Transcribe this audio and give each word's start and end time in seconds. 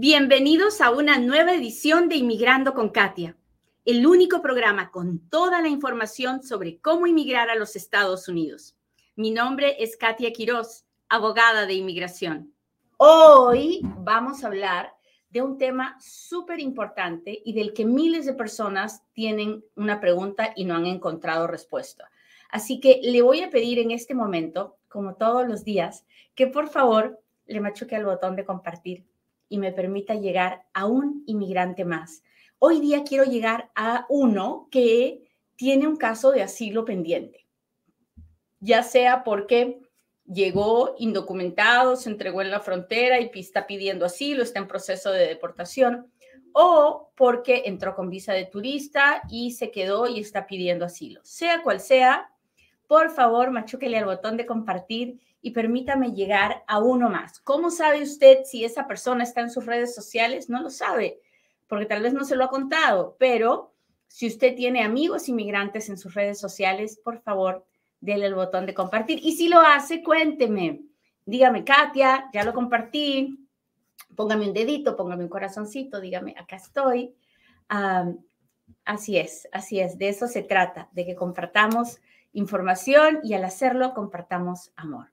Bienvenidos 0.00 0.80
a 0.80 0.92
una 0.92 1.18
nueva 1.18 1.54
edición 1.54 2.08
de 2.08 2.14
Inmigrando 2.14 2.72
con 2.72 2.90
Katia, 2.90 3.36
el 3.84 4.06
único 4.06 4.40
programa 4.40 4.92
con 4.92 5.18
toda 5.28 5.60
la 5.60 5.66
información 5.66 6.44
sobre 6.44 6.78
cómo 6.78 7.08
inmigrar 7.08 7.50
a 7.50 7.56
los 7.56 7.74
Estados 7.74 8.28
Unidos. 8.28 8.76
Mi 9.16 9.32
nombre 9.32 9.74
es 9.82 9.96
Katia 9.96 10.32
Quiroz, 10.32 10.84
abogada 11.08 11.66
de 11.66 11.74
inmigración. 11.74 12.54
Hoy 12.96 13.80
vamos 13.98 14.44
a 14.44 14.46
hablar 14.46 14.94
de 15.30 15.42
un 15.42 15.58
tema 15.58 15.96
súper 15.98 16.60
importante 16.60 17.42
y 17.44 17.52
del 17.52 17.72
que 17.72 17.84
miles 17.84 18.24
de 18.24 18.34
personas 18.34 19.02
tienen 19.14 19.64
una 19.74 19.98
pregunta 19.98 20.52
y 20.54 20.64
no 20.64 20.76
han 20.76 20.86
encontrado 20.86 21.48
respuesta. 21.48 22.08
Así 22.50 22.78
que 22.78 23.00
le 23.02 23.20
voy 23.20 23.40
a 23.40 23.50
pedir 23.50 23.80
en 23.80 23.90
este 23.90 24.14
momento, 24.14 24.76
como 24.86 25.16
todos 25.16 25.48
los 25.48 25.64
días, 25.64 26.06
que 26.36 26.46
por 26.46 26.68
favor 26.68 27.20
le 27.46 27.60
machuque 27.60 27.96
al 27.96 28.04
botón 28.04 28.36
de 28.36 28.44
compartir 28.44 29.04
y 29.48 29.58
me 29.58 29.72
permita 29.72 30.14
llegar 30.14 30.66
a 30.72 30.86
un 30.86 31.22
inmigrante 31.26 31.84
más. 31.84 32.22
Hoy 32.58 32.80
día 32.80 33.04
quiero 33.04 33.24
llegar 33.24 33.70
a 33.74 34.06
uno 34.08 34.68
que 34.70 35.24
tiene 35.56 35.86
un 35.86 35.96
caso 35.96 36.30
de 36.30 36.42
asilo 36.42 36.84
pendiente, 36.84 37.46
ya 38.60 38.82
sea 38.82 39.24
porque 39.24 39.80
llegó 40.24 40.94
indocumentado, 40.98 41.96
se 41.96 42.10
entregó 42.10 42.42
en 42.42 42.50
la 42.50 42.60
frontera 42.60 43.20
y 43.20 43.30
está 43.34 43.66
pidiendo 43.66 44.04
asilo, 44.04 44.42
está 44.42 44.58
en 44.58 44.68
proceso 44.68 45.10
de 45.10 45.26
deportación, 45.26 46.12
o 46.52 47.12
porque 47.16 47.62
entró 47.66 47.94
con 47.94 48.10
visa 48.10 48.32
de 48.32 48.44
turista 48.44 49.22
y 49.30 49.52
se 49.52 49.70
quedó 49.70 50.06
y 50.06 50.20
está 50.20 50.46
pidiendo 50.46 50.84
asilo. 50.84 51.20
Sea 51.24 51.62
cual 51.62 51.80
sea, 51.80 52.30
por 52.86 53.10
favor, 53.10 53.50
machúquele 53.50 53.98
al 53.98 54.04
botón 54.06 54.36
de 54.36 54.46
compartir 54.46 55.20
y 55.40 55.52
permítame 55.52 56.12
llegar 56.12 56.64
a 56.66 56.78
uno 56.78 57.10
más. 57.10 57.40
¿Cómo 57.40 57.70
sabe 57.70 58.02
usted 58.02 58.44
si 58.44 58.64
esa 58.64 58.86
persona 58.86 59.24
está 59.24 59.40
en 59.40 59.50
sus 59.50 59.66
redes 59.66 59.94
sociales? 59.94 60.48
No 60.48 60.60
lo 60.60 60.70
sabe, 60.70 61.20
porque 61.66 61.86
tal 61.86 62.02
vez 62.02 62.12
no 62.12 62.24
se 62.24 62.36
lo 62.36 62.44
ha 62.44 62.48
contado, 62.48 63.16
pero 63.18 63.74
si 64.08 64.26
usted 64.26 64.56
tiene 64.56 64.82
amigos 64.82 65.28
inmigrantes 65.28 65.88
en 65.88 65.98
sus 65.98 66.14
redes 66.14 66.38
sociales, 66.40 67.00
por 67.02 67.20
favor, 67.20 67.64
déle 68.00 68.26
el 68.26 68.34
botón 68.34 68.66
de 68.66 68.74
compartir. 68.74 69.20
Y 69.22 69.36
si 69.36 69.48
lo 69.48 69.60
hace, 69.60 70.02
cuénteme. 70.02 70.82
Dígame, 71.24 71.64
Katia, 71.64 72.30
ya 72.32 72.42
lo 72.44 72.54
compartí. 72.54 73.46
Póngame 74.16 74.48
un 74.48 74.54
dedito, 74.54 74.96
póngame 74.96 75.24
un 75.24 75.30
corazoncito, 75.30 76.00
dígame, 76.00 76.34
acá 76.38 76.56
estoy. 76.56 77.14
así 78.84 79.18
es, 79.18 79.48
así 79.52 79.78
es, 79.78 79.98
de 79.98 80.08
eso 80.08 80.26
se 80.26 80.42
trata, 80.42 80.88
de 80.92 81.04
que 81.04 81.14
compartamos 81.14 82.00
información 82.32 83.20
y 83.22 83.34
al 83.34 83.44
hacerlo 83.44 83.92
compartamos 83.94 84.72
amor. 84.76 85.08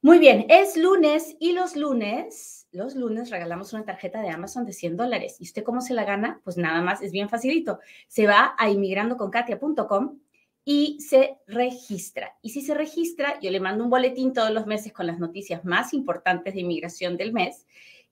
Muy 0.00 0.20
bien, 0.20 0.46
es 0.48 0.76
lunes 0.76 1.36
y 1.40 1.52
los 1.52 1.74
lunes, 1.74 2.68
los 2.70 2.94
lunes 2.94 3.30
regalamos 3.30 3.72
una 3.72 3.84
tarjeta 3.84 4.22
de 4.22 4.30
Amazon 4.30 4.64
de 4.64 4.72
100 4.72 4.96
dólares. 4.96 5.36
¿Y 5.40 5.42
usted 5.42 5.64
cómo 5.64 5.80
se 5.80 5.92
la 5.92 6.04
gana? 6.04 6.40
Pues 6.44 6.56
nada 6.56 6.80
más, 6.82 7.02
es 7.02 7.10
bien 7.10 7.28
facilito. 7.28 7.80
Se 8.06 8.28
va 8.28 8.54
a 8.56 8.70
inmigrandoconkatia.com 8.70 10.20
y 10.64 11.00
se 11.00 11.38
registra. 11.48 12.36
Y 12.42 12.50
si 12.50 12.60
se 12.60 12.74
registra, 12.74 13.40
yo 13.40 13.50
le 13.50 13.58
mando 13.58 13.82
un 13.82 13.90
boletín 13.90 14.32
todos 14.32 14.52
los 14.52 14.66
meses 14.66 14.92
con 14.92 15.08
las 15.08 15.18
noticias 15.18 15.64
más 15.64 15.92
importantes 15.92 16.54
de 16.54 16.60
inmigración 16.60 17.16
del 17.16 17.32
mes 17.32 17.66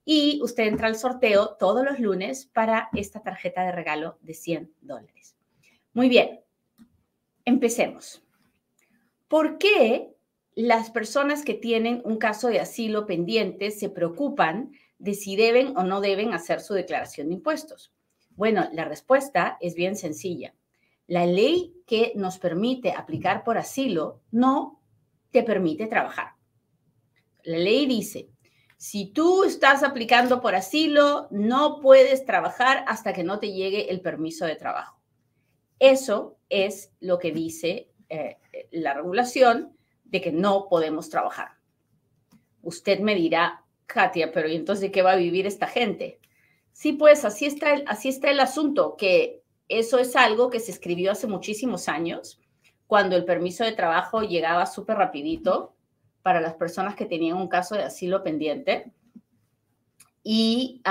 y 0.05 0.41
usted 0.43 0.65
entra 0.65 0.89
al 0.89 0.97
sorteo 0.97 1.57
todos 1.57 1.85
los 1.85 2.01
lunes 2.01 2.47
para 2.47 2.89
esta 2.95 3.23
tarjeta 3.23 3.63
de 3.63 3.71
regalo 3.71 4.19
de 4.23 4.35
100 4.35 4.73
dólares. 4.81 5.37
Muy 5.93 6.09
bien, 6.09 6.41
empecemos. 7.45 8.25
¿Por 9.29 9.59
qué 9.59 10.16
las 10.57 10.91
personas 10.91 11.45
que 11.45 11.53
tienen 11.53 12.01
un 12.05 12.17
caso 12.17 12.49
de 12.49 12.61
asilo 12.61 13.07
pendiente 13.07 13.71
se 13.71 13.91
preocupan 13.91 14.73
de 14.99 15.13
si 15.13 15.37
deben 15.37 15.77
o 15.77 15.85
no 15.85 16.01
deben 16.01 16.33
hacer 16.33 16.61
su 16.61 16.73
declaración 16.73 17.29
de 17.29 17.35
impuestos? 17.35 17.93
Bueno, 18.31 18.67
la 18.73 18.87
respuesta 18.87 19.59
es 19.61 19.75
bien 19.75 19.97
sencilla. 19.97 20.55
La 21.07 21.27
ley 21.27 21.75
que 21.87 22.13
nos 22.17 22.39
permite 22.39 22.93
aplicar 22.93 23.45
por 23.45 23.59
asilo 23.59 24.23
no 24.31 24.83
te 25.31 25.43
permite 25.43 25.87
trabajar. 25.89 26.31
La 27.45 27.59
ley 27.59 27.87
dice, 27.87 28.31
si 28.79 29.13
tú 29.13 29.45
estás 29.45 29.83
aplicando 29.83 30.41
por 30.41 30.55
asilo, 30.55 31.29
no 31.31 31.81
puedes 31.81 32.25
trabajar 32.25 32.83
hasta 32.89 33.13
que 33.13 33.25
no 33.25 33.39
te 33.39 33.53
llegue 33.53 33.91
el 33.91 34.01
permiso 34.01 34.47
de 34.47 34.57
trabajo. 34.57 35.03
Eso 35.79 36.39
es 36.49 36.95
lo 37.01 37.19
que 37.19 37.31
dice 37.31 37.91
eh, 38.09 38.39
la 38.71 38.95
regulación 38.95 39.76
de 40.11 40.21
que 40.21 40.33
no 40.33 40.69
podemos 40.69 41.11
trabajar. 41.11 41.53
Usted 42.63 43.01
me 43.01 43.15
dirá, 43.15 43.65
Katia, 43.87 44.33
pero 44.33 44.49
¿y 44.49 44.57
entonces 44.57 44.83
de 44.83 44.91
qué 44.91 45.03
va 45.03 45.13
a 45.13 45.17
vivir 45.17 45.47
esta 45.47 45.67
gente? 45.67 46.21
Sí, 46.73 46.93
pues 46.93 47.25
así 47.25 47.47
está, 47.47 47.75
el, 47.75 47.85
así 47.87 48.09
está 48.09 48.31
el 48.31 48.41
asunto, 48.41 48.97
que 48.97 49.43
eso 49.69 49.99
es 49.99 50.15
algo 50.17 50.51
que 50.51 50.61
se 50.61 50.73
escribió 50.73 51.13
hace 51.13 51.27
muchísimos 51.27 51.89
años, 51.89 52.41
cuando 52.87 53.17
el 53.17 53.25
permiso 53.25 53.65
de 53.65 53.73
trabajo 53.73 54.23
llegaba 54.23 54.67
súper 54.67 54.97
rapidito 54.97 55.75
para 56.23 56.41
las 56.41 56.55
personas 56.55 56.95
que 56.95 57.07
tenían 57.07 57.37
un 57.37 57.49
caso 57.49 57.75
de 57.75 57.85
asilo 57.85 58.23
pendiente. 58.23 58.93
Y, 60.23 60.83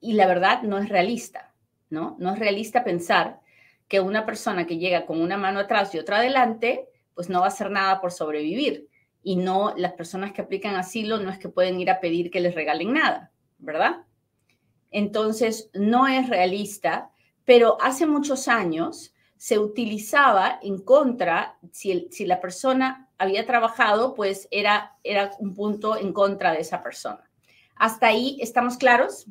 y 0.00 0.12
la 0.12 0.26
verdad 0.26 0.62
no 0.62 0.78
es 0.78 0.88
realista, 0.88 1.54
¿no? 1.90 2.16
No 2.18 2.32
es 2.32 2.38
realista 2.38 2.84
pensar 2.84 3.40
que 3.88 4.00
una 4.00 4.26
persona 4.26 4.66
que 4.66 4.78
llega 4.78 5.06
con 5.06 5.20
una 5.20 5.36
mano 5.36 5.60
atrás 5.60 5.94
y 5.94 5.98
otra 5.98 6.18
adelante 6.18 6.88
pues 7.18 7.28
no 7.28 7.40
va 7.40 7.46
a 7.46 7.48
hacer 7.48 7.68
nada 7.68 8.00
por 8.00 8.12
sobrevivir. 8.12 8.86
Y 9.24 9.34
no, 9.34 9.74
las 9.76 9.94
personas 9.94 10.30
que 10.30 10.40
aplican 10.40 10.76
asilo 10.76 11.18
no 11.18 11.30
es 11.30 11.38
que 11.40 11.48
pueden 11.48 11.80
ir 11.80 11.90
a 11.90 11.98
pedir 11.98 12.30
que 12.30 12.38
les 12.38 12.54
regalen 12.54 12.92
nada, 12.92 13.32
¿verdad? 13.58 14.04
Entonces, 14.92 15.68
no 15.74 16.06
es 16.06 16.28
realista, 16.28 17.10
pero 17.44 17.76
hace 17.80 18.06
muchos 18.06 18.46
años 18.46 19.12
se 19.36 19.58
utilizaba 19.58 20.60
en 20.62 20.78
contra, 20.78 21.58
si, 21.72 22.06
si 22.12 22.24
la 22.24 22.40
persona 22.40 23.08
había 23.18 23.44
trabajado, 23.46 24.14
pues 24.14 24.46
era, 24.52 24.96
era 25.02 25.32
un 25.40 25.54
punto 25.54 25.96
en 25.96 26.12
contra 26.12 26.52
de 26.52 26.60
esa 26.60 26.84
persona. 26.84 27.28
¿Hasta 27.74 28.06
ahí 28.06 28.38
estamos 28.40 28.76
claros? 28.76 29.26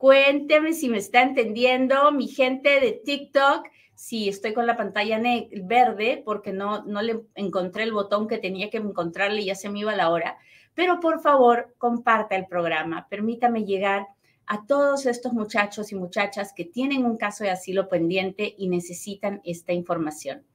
Cuénteme 0.00 0.72
si 0.72 0.88
me 0.88 0.96
está 0.96 1.20
entendiendo 1.20 2.10
mi 2.10 2.26
gente 2.26 2.80
de 2.80 2.92
TikTok 3.04 3.68
si 3.94 4.30
estoy 4.30 4.54
con 4.54 4.66
la 4.66 4.74
pantalla 4.74 5.20
verde 5.62 6.22
porque 6.24 6.54
no, 6.54 6.82
no 6.86 7.02
le 7.02 7.20
encontré 7.34 7.82
el 7.82 7.92
botón 7.92 8.26
que 8.26 8.38
tenía 8.38 8.70
que 8.70 8.78
encontrarle 8.78 9.42
y 9.42 9.44
ya 9.44 9.54
se 9.54 9.68
me 9.68 9.80
iba 9.80 9.94
la 9.94 10.08
hora. 10.08 10.38
Pero 10.72 11.00
por 11.00 11.20
favor, 11.20 11.74
comparta 11.76 12.34
el 12.34 12.46
programa, 12.46 13.08
permítame 13.10 13.66
llegar 13.66 14.06
a 14.46 14.64
todos 14.64 15.04
estos 15.04 15.34
muchachos 15.34 15.92
y 15.92 15.96
muchachas 15.96 16.54
que 16.54 16.64
tienen 16.64 17.04
un 17.04 17.18
caso 17.18 17.44
de 17.44 17.50
asilo 17.50 17.90
pendiente 17.90 18.54
y 18.56 18.68
necesitan 18.68 19.42
esta 19.44 19.74
información. 19.74 20.46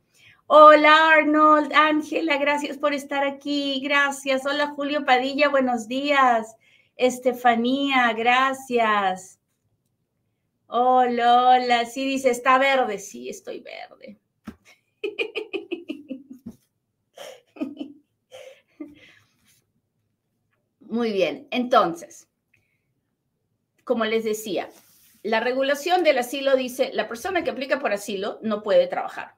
Hola 0.47 1.11
Arnold, 1.11 1.71
Ángela, 1.71 2.37
gracias 2.37 2.79
por 2.79 2.95
estar 2.95 3.23
aquí, 3.23 3.79
gracias. 3.83 4.43
Hola 4.47 4.73
Julio 4.75 5.05
Padilla, 5.05 5.49
buenos 5.49 5.87
días. 5.87 6.55
Estefanía, 6.95 8.13
gracias. 8.13 9.39
Hola, 10.67 11.49
hola. 11.49 11.85
Sí, 11.85 12.05
dice, 12.05 12.29
está 12.29 12.57
verde. 12.57 12.99
Sí, 12.99 13.29
estoy 13.29 13.59
verde. 13.59 14.17
Muy 20.79 21.11
bien, 21.11 21.47
entonces, 21.51 22.29
como 23.83 24.05
les 24.05 24.23
decía, 24.23 24.69
la 25.23 25.41
regulación 25.41 26.03
del 26.03 26.19
asilo 26.19 26.55
dice, 26.55 26.91
la 26.93 27.07
persona 27.09 27.43
que 27.43 27.49
aplica 27.49 27.79
por 27.79 27.91
asilo 27.91 28.39
no 28.43 28.63
puede 28.63 28.87
trabajar. 28.87 29.35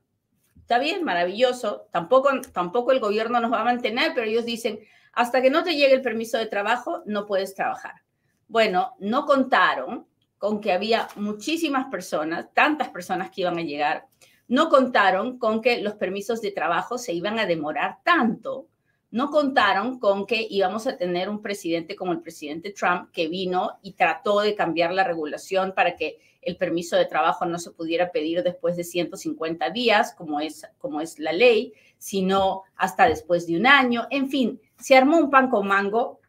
Está 0.58 0.78
bien, 0.78 1.04
maravilloso. 1.04 1.88
Tampoco, 1.92 2.30
tampoco 2.54 2.92
el 2.92 3.00
gobierno 3.00 3.40
nos 3.40 3.52
va 3.52 3.62
a 3.62 3.66
mantener, 3.66 4.12
pero 4.14 4.28
ellos 4.28 4.46
dicen, 4.46 4.80
hasta 5.18 5.42
que 5.42 5.50
no 5.50 5.64
te 5.64 5.76
llegue 5.76 5.96
el 5.96 6.04
permiso 6.04 6.38
de 6.38 6.46
trabajo, 6.46 7.02
no 7.08 7.26
puedes 7.26 7.56
trabajar. 7.56 8.04
Bueno, 8.48 8.94
no 9.00 9.26
contaron 9.26 10.06
con 10.38 10.62
que 10.62 10.72
había 10.72 11.08
muchísimas 11.16 11.88
personas, 11.88 12.54
tantas 12.54 12.90
personas 12.90 13.32
que 13.32 13.42
iban 13.42 13.58
a 13.58 13.64
llegar, 13.64 14.06
no 14.48 14.70
contaron 14.70 15.40
con 15.40 15.60
que 15.60 15.82
los 15.82 15.96
permisos 15.96 16.40
de 16.40 16.52
trabajo 16.52 17.00
se 17.00 17.14
iban 17.14 17.40
a 17.40 17.48
demorar 17.48 17.98
tanto, 18.04 18.68
no 19.10 19.32
contaron 19.32 19.98
con 19.98 20.28
que 20.28 20.46
íbamos 20.48 20.86
a 20.86 20.98
tener 20.98 21.30
un 21.30 21.42
presidente 21.42 21.96
como 21.96 22.12
el 22.12 22.22
presidente 22.22 22.72
Trump 22.72 23.10
que 23.12 23.28
vino 23.28 23.80
y 23.82 23.94
trató 23.94 24.42
de 24.42 24.54
cambiar 24.54 24.94
la 24.94 25.04
regulación 25.04 25.74
para 25.74 25.96
que 25.96 26.20
el 26.44 26.58
permiso 26.58 26.96
de 26.96 27.06
trabajo 27.06 27.44
no 27.48 27.58
se 27.58 27.72
pudiera 27.72 28.12
pedir 28.12 28.44
después 28.44 28.78
de 28.78 28.84
150 28.84 29.72
días, 29.72 30.14
como 30.14 30.40
es, 30.40 30.68
como 30.78 31.02
es 31.02 31.18
la 31.18 31.34
ley, 31.34 31.74
sino 31.98 32.62
hasta 32.76 33.10
después 33.10 33.48
de 33.48 33.58
un 33.58 33.66
año. 33.66 34.06
En 34.12 34.30
fin, 34.30 34.62
se 34.80 34.96
armó 34.96 35.18
un 35.18 35.30
pan 35.30 35.50
con 35.50 35.68
mango 35.68 36.22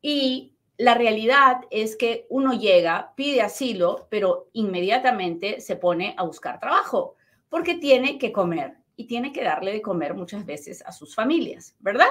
y 0.00 0.54
la 0.76 0.94
realidad 0.94 1.60
es 1.70 1.96
que 1.96 2.26
uno 2.30 2.52
llega, 2.52 3.12
pide 3.16 3.42
asilo, 3.42 4.06
pero 4.10 4.48
inmediatamente 4.52 5.60
se 5.60 5.76
pone 5.76 6.14
a 6.18 6.24
buscar 6.24 6.58
trabajo 6.58 7.16
porque 7.48 7.76
tiene 7.76 8.18
que 8.18 8.32
comer 8.32 8.78
y 8.96 9.06
tiene 9.06 9.32
que 9.32 9.44
darle 9.44 9.72
de 9.72 9.82
comer 9.82 10.14
muchas 10.14 10.44
veces 10.44 10.82
a 10.84 10.92
sus 10.92 11.14
familias, 11.14 11.76
¿verdad? 11.78 12.08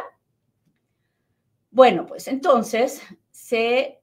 Bueno, 1.72 2.06
pues 2.06 2.28
entonces 2.28 3.01
se, 3.31 4.00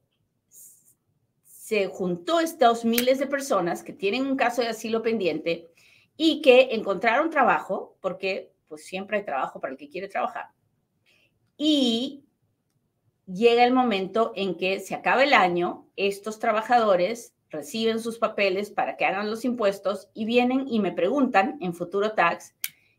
se 1.43 1.87
juntó 1.87 2.39
estos 2.39 2.85
miles 2.85 3.17
de 3.17 3.27
personas 3.27 3.83
que 3.83 3.93
tienen 3.93 4.25
un 4.25 4.35
caso 4.35 4.61
de 4.61 4.67
asilo 4.67 5.01
pendiente 5.01 5.71
y 6.17 6.41
que 6.41 6.69
encontraron 6.71 7.29
trabajo, 7.29 7.97
porque 8.01 8.53
pues 8.67 8.85
siempre 8.85 9.17
hay 9.17 9.25
trabajo 9.25 9.59
para 9.59 9.71
el 9.71 9.77
que 9.77 9.89
quiere 9.89 10.07
trabajar. 10.07 10.49
Y 11.63 12.25
llega 13.27 13.63
el 13.63 13.71
momento 13.71 14.31
en 14.35 14.57
que 14.57 14.79
se 14.79 14.95
acaba 14.95 15.23
el 15.23 15.31
año, 15.31 15.85
estos 15.95 16.39
trabajadores 16.39 17.35
reciben 17.51 17.99
sus 17.99 18.17
papeles 18.17 18.71
para 18.71 18.97
que 18.97 19.05
hagan 19.05 19.29
los 19.29 19.45
impuestos 19.45 20.09
y 20.15 20.25
vienen 20.25 20.67
y 20.67 20.79
me 20.79 20.91
preguntan 20.91 21.59
en 21.61 21.75
Futuro 21.75 22.13
Tax, 22.13 22.55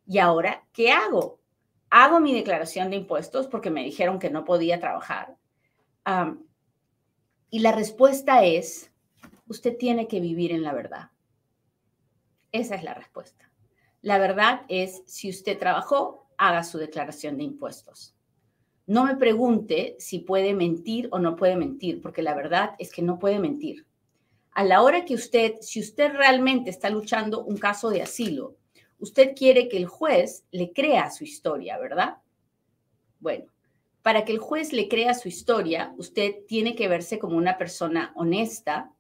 ¿y 0.06 0.18
ahora 0.18 0.64
qué 0.72 0.92
hago? 0.92 1.40
¿Hago 1.90 2.20
mi 2.20 2.32
declaración 2.32 2.90
de 2.90 2.98
impuestos 2.98 3.48
porque 3.48 3.70
me 3.70 3.82
dijeron 3.82 4.20
que 4.20 4.30
no 4.30 4.44
podía 4.44 4.78
trabajar? 4.78 5.36
y 7.50 7.58
la 7.58 7.72
respuesta 7.72 8.44
es, 8.44 8.92
usted 9.48 9.76
tiene 9.76 10.06
que 10.06 10.20
vivir 10.20 10.52
en 10.52 10.62
la 10.62 10.72
verdad. 10.72 11.10
Esa 12.52 12.76
es 12.76 12.84
la 12.84 12.94
respuesta. 12.94 13.50
La 14.02 14.18
verdad 14.18 14.62
es, 14.68 15.02
si 15.06 15.30
usted 15.30 15.58
trabajó, 15.58 16.28
haga 16.38 16.62
su 16.62 16.78
declaración 16.78 17.36
de 17.38 17.42
impuestos. 17.42 18.11
No 18.92 19.06
me 19.06 19.16
pregunte 19.16 19.96
si 19.98 20.18
puede 20.18 20.52
mentir 20.52 21.08
o 21.12 21.18
no 21.18 21.34
puede 21.34 21.56
mentir, 21.56 22.02
porque 22.02 22.20
la 22.20 22.34
verdad 22.34 22.74
es 22.78 22.92
que 22.92 23.00
no 23.00 23.18
puede 23.18 23.38
mentir. 23.38 23.86
A 24.50 24.64
la 24.64 24.82
hora 24.82 25.06
que 25.06 25.14
usted, 25.14 25.54
si 25.62 25.80
usted 25.80 26.12
realmente 26.12 26.68
está 26.68 26.90
luchando 26.90 27.42
un 27.42 27.56
caso 27.56 27.88
de 27.88 28.02
asilo, 28.02 28.54
usted 28.98 29.34
quiere 29.34 29.70
que 29.70 29.78
el 29.78 29.86
juez 29.86 30.44
le 30.50 30.74
crea 30.74 31.10
su 31.10 31.24
historia, 31.24 31.78
¿verdad? 31.78 32.18
Bueno, 33.18 33.46
para 34.02 34.26
que 34.26 34.32
el 34.32 34.38
juez 34.40 34.74
le 34.74 34.88
crea 34.88 35.14
su 35.14 35.26
historia, 35.26 35.94
usted 35.96 36.44
tiene 36.46 36.74
que 36.74 36.88
verse 36.88 37.18
como 37.18 37.38
una 37.38 37.56
persona 37.56 38.12
honesta, 38.14 38.92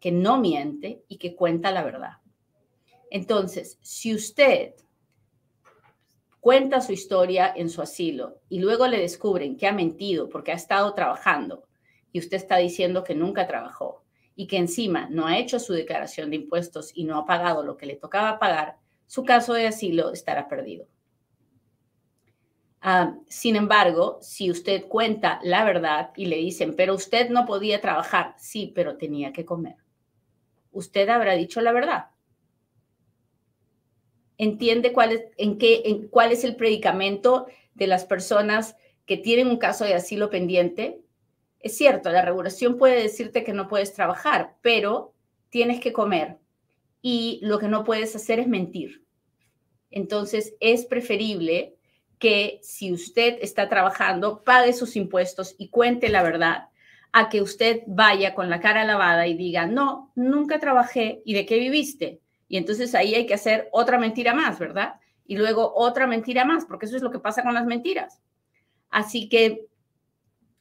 que 0.00 0.10
no 0.10 0.40
miente 0.40 1.04
y 1.06 1.18
que 1.18 1.36
cuenta 1.36 1.70
la 1.70 1.84
verdad. 1.84 2.14
Entonces, 3.12 3.78
si 3.80 4.12
usted 4.12 4.74
cuenta 6.46 6.80
su 6.80 6.92
historia 6.92 7.52
en 7.56 7.68
su 7.68 7.82
asilo 7.82 8.40
y 8.48 8.60
luego 8.60 8.86
le 8.86 9.00
descubren 9.00 9.56
que 9.56 9.66
ha 9.66 9.72
mentido 9.72 10.28
porque 10.28 10.52
ha 10.52 10.54
estado 10.54 10.94
trabajando 10.94 11.64
y 12.12 12.20
usted 12.20 12.36
está 12.36 12.58
diciendo 12.58 13.02
que 13.02 13.16
nunca 13.16 13.48
trabajó 13.48 14.04
y 14.36 14.46
que 14.46 14.56
encima 14.56 15.08
no 15.10 15.26
ha 15.26 15.38
hecho 15.38 15.58
su 15.58 15.72
declaración 15.72 16.30
de 16.30 16.36
impuestos 16.36 16.92
y 16.94 17.02
no 17.02 17.18
ha 17.18 17.26
pagado 17.26 17.64
lo 17.64 17.76
que 17.76 17.86
le 17.86 17.96
tocaba 17.96 18.38
pagar, 18.38 18.76
su 19.06 19.24
caso 19.24 19.54
de 19.54 19.66
asilo 19.66 20.12
estará 20.12 20.46
perdido. 20.46 20.86
Ah, 22.80 23.16
sin 23.26 23.56
embargo, 23.56 24.20
si 24.20 24.48
usted 24.48 24.86
cuenta 24.86 25.40
la 25.42 25.64
verdad 25.64 26.12
y 26.14 26.26
le 26.26 26.36
dicen, 26.36 26.76
pero 26.76 26.94
usted 26.94 27.28
no 27.28 27.44
podía 27.44 27.80
trabajar, 27.80 28.36
sí, 28.38 28.70
pero 28.72 28.96
tenía 28.96 29.32
que 29.32 29.44
comer, 29.44 29.78
usted 30.70 31.08
habrá 31.08 31.32
dicho 31.32 31.60
la 31.60 31.72
verdad 31.72 32.06
entiende 34.38 34.92
cuál 34.92 35.12
es, 35.12 35.24
en 35.36 35.58
qué, 35.58 35.82
en, 35.84 36.08
cuál 36.08 36.32
es 36.32 36.44
el 36.44 36.56
predicamento 36.56 37.46
de 37.74 37.86
las 37.86 38.04
personas 38.04 38.76
que 39.04 39.16
tienen 39.16 39.48
un 39.48 39.58
caso 39.58 39.84
de 39.84 39.94
asilo 39.94 40.30
pendiente. 40.30 41.00
Es 41.60 41.76
cierto, 41.76 42.10
la 42.10 42.22
regulación 42.22 42.76
puede 42.76 43.02
decirte 43.02 43.44
que 43.44 43.52
no 43.52 43.68
puedes 43.68 43.94
trabajar, 43.94 44.56
pero 44.62 45.14
tienes 45.48 45.80
que 45.80 45.92
comer 45.92 46.38
y 47.02 47.38
lo 47.42 47.58
que 47.58 47.68
no 47.68 47.84
puedes 47.84 48.14
hacer 48.16 48.40
es 48.40 48.48
mentir. 48.48 49.04
Entonces, 49.90 50.54
es 50.60 50.84
preferible 50.84 51.76
que 52.18 52.58
si 52.62 52.92
usted 52.92 53.38
está 53.40 53.68
trabajando, 53.68 54.42
pague 54.42 54.72
sus 54.72 54.96
impuestos 54.96 55.54
y 55.58 55.68
cuente 55.68 56.08
la 56.08 56.22
verdad, 56.22 56.68
a 57.12 57.28
que 57.28 57.40
usted 57.40 57.82
vaya 57.86 58.34
con 58.34 58.50
la 58.50 58.60
cara 58.60 58.84
lavada 58.84 59.26
y 59.26 59.34
diga, 59.34 59.66
no, 59.66 60.12
nunca 60.14 60.58
trabajé 60.58 61.22
y 61.24 61.34
de 61.34 61.46
qué 61.46 61.58
viviste. 61.58 62.20
Y 62.48 62.56
entonces 62.56 62.94
ahí 62.94 63.14
hay 63.14 63.26
que 63.26 63.34
hacer 63.34 63.68
otra 63.72 63.98
mentira 63.98 64.34
más, 64.34 64.58
¿verdad? 64.58 64.94
Y 65.26 65.36
luego 65.36 65.72
otra 65.74 66.06
mentira 66.06 66.44
más, 66.44 66.64
porque 66.64 66.86
eso 66.86 66.96
es 66.96 67.02
lo 67.02 67.10
que 67.10 67.18
pasa 67.18 67.42
con 67.42 67.54
las 67.54 67.66
mentiras. 67.66 68.20
Así 68.90 69.28
que 69.28 69.66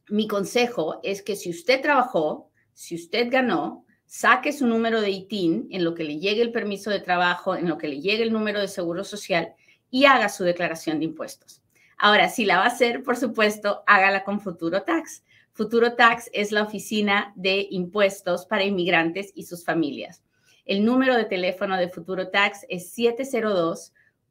mi 0.09 0.27
consejo 0.27 0.99
es 1.03 1.21
que 1.21 1.35
si 1.35 1.49
usted 1.49 1.81
trabajó, 1.81 2.49
si 2.73 2.95
usted 2.95 3.29
ganó, 3.29 3.85
saque 4.05 4.53
su 4.53 4.67
número 4.67 5.01
de 5.01 5.09
ITIN 5.09 5.67
en 5.71 5.83
lo 5.83 5.95
que 5.95 6.03
le 6.03 6.19
llegue 6.19 6.41
el 6.41 6.51
permiso 6.51 6.89
de 6.89 6.99
trabajo, 6.99 7.55
en 7.55 7.67
lo 7.67 7.77
que 7.77 7.87
le 7.87 8.01
llegue 8.01 8.23
el 8.23 8.33
número 8.33 8.59
de 8.59 8.67
seguro 8.67 9.03
social 9.03 9.53
y 9.89 10.05
haga 10.05 10.29
su 10.29 10.43
declaración 10.43 10.99
de 10.99 11.05
impuestos. 11.05 11.61
Ahora, 11.97 12.29
si 12.29 12.45
la 12.45 12.57
va 12.57 12.63
a 12.65 12.67
hacer, 12.67 13.03
por 13.03 13.15
supuesto, 13.15 13.83
hágala 13.87 14.23
con 14.23 14.41
Futuro 14.41 14.83
Tax. 14.83 15.23
Futuro 15.53 15.93
Tax 15.93 16.29
es 16.33 16.51
la 16.51 16.63
oficina 16.63 17.31
de 17.35 17.67
impuestos 17.71 18.45
para 18.45 18.65
inmigrantes 18.65 19.31
y 19.33 19.43
sus 19.43 19.63
familias. 19.63 20.21
El 20.65 20.83
número 20.83 21.15
de 21.15 21.23
teléfono 21.25 21.77
de 21.77 21.89
Futuro 21.89 22.29
Tax 22.29 22.65
es 22.69 22.91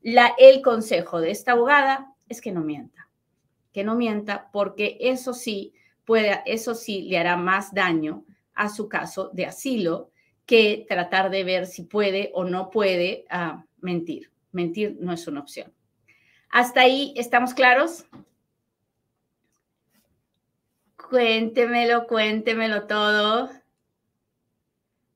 La, 0.00 0.34
el 0.38 0.62
consejo 0.62 1.20
de 1.20 1.30
esta 1.30 1.52
abogada 1.52 2.14
es 2.28 2.40
que 2.40 2.52
no 2.52 2.60
mienta, 2.60 3.08
que 3.72 3.84
no 3.84 3.94
mienta 3.94 4.48
porque 4.52 4.96
eso 5.00 5.34
sí 5.34 5.74
puede, 6.04 6.40
eso 6.46 6.74
sí 6.74 7.02
le 7.02 7.18
hará 7.18 7.36
más 7.36 7.74
daño 7.74 8.24
a 8.54 8.68
su 8.68 8.88
caso 8.88 9.30
de 9.32 9.46
asilo 9.46 10.11
que 10.52 10.84
tratar 10.86 11.30
de 11.30 11.44
ver 11.44 11.64
si 11.64 11.84
puede 11.84 12.30
o 12.34 12.44
no 12.44 12.68
puede 12.68 13.24
ah, 13.30 13.64
mentir. 13.80 14.30
Mentir 14.50 14.98
no 15.00 15.14
es 15.14 15.26
una 15.26 15.40
opción. 15.40 15.72
¿Hasta 16.50 16.82
ahí 16.82 17.14
estamos 17.16 17.54
claros? 17.54 18.04
Cuéntemelo, 21.08 22.06
cuéntemelo 22.06 22.86
todo. 22.86 23.48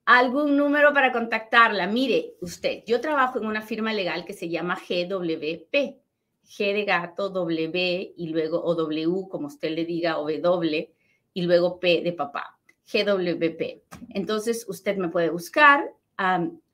¿Algún 0.07 0.57
número 0.57 0.95
para 0.95 1.13
contactarla? 1.13 1.87
Mire, 1.87 2.37
usted, 2.41 2.83
yo 2.87 3.03
trabajo 3.03 3.39
en 3.39 3.45
una 3.45 3.61
firma 3.61 3.93
legal 3.93 4.25
que 4.25 4.33
se 4.33 4.49
llama 4.49 4.79
GWP. 4.89 6.01
G 6.47 6.73
de 6.73 6.85
gato, 6.87 7.29
W 7.29 8.15
y 8.17 8.29
luego 8.29 8.65
o 8.65 8.75
W, 8.75 9.29
como 9.29 9.49
usted 9.49 9.77
le 9.77 9.85
diga, 9.85 10.17
o 10.17 10.31
W 10.31 10.95
y 11.35 11.43
luego 11.43 11.79
P 11.79 12.01
de 12.01 12.15
papá. 12.15 12.56
GWP. 12.93 13.83
Entonces, 14.11 14.65
usted 14.69 14.97
me 14.97 15.09
puede 15.09 15.31
buscar, 15.31 15.93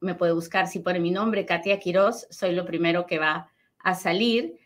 me 0.00 0.14
puede 0.14 0.32
buscar 0.32 0.68
si 0.68 0.80
pone 0.80 1.00
mi 1.00 1.10
nombre, 1.10 1.46
Katia 1.46 1.78
Quiroz, 1.78 2.26
soy 2.30 2.52
lo 2.52 2.64
primero 2.64 3.06
que 3.06 3.18
va 3.18 3.50
a 3.78 3.94
salir. 3.94 4.56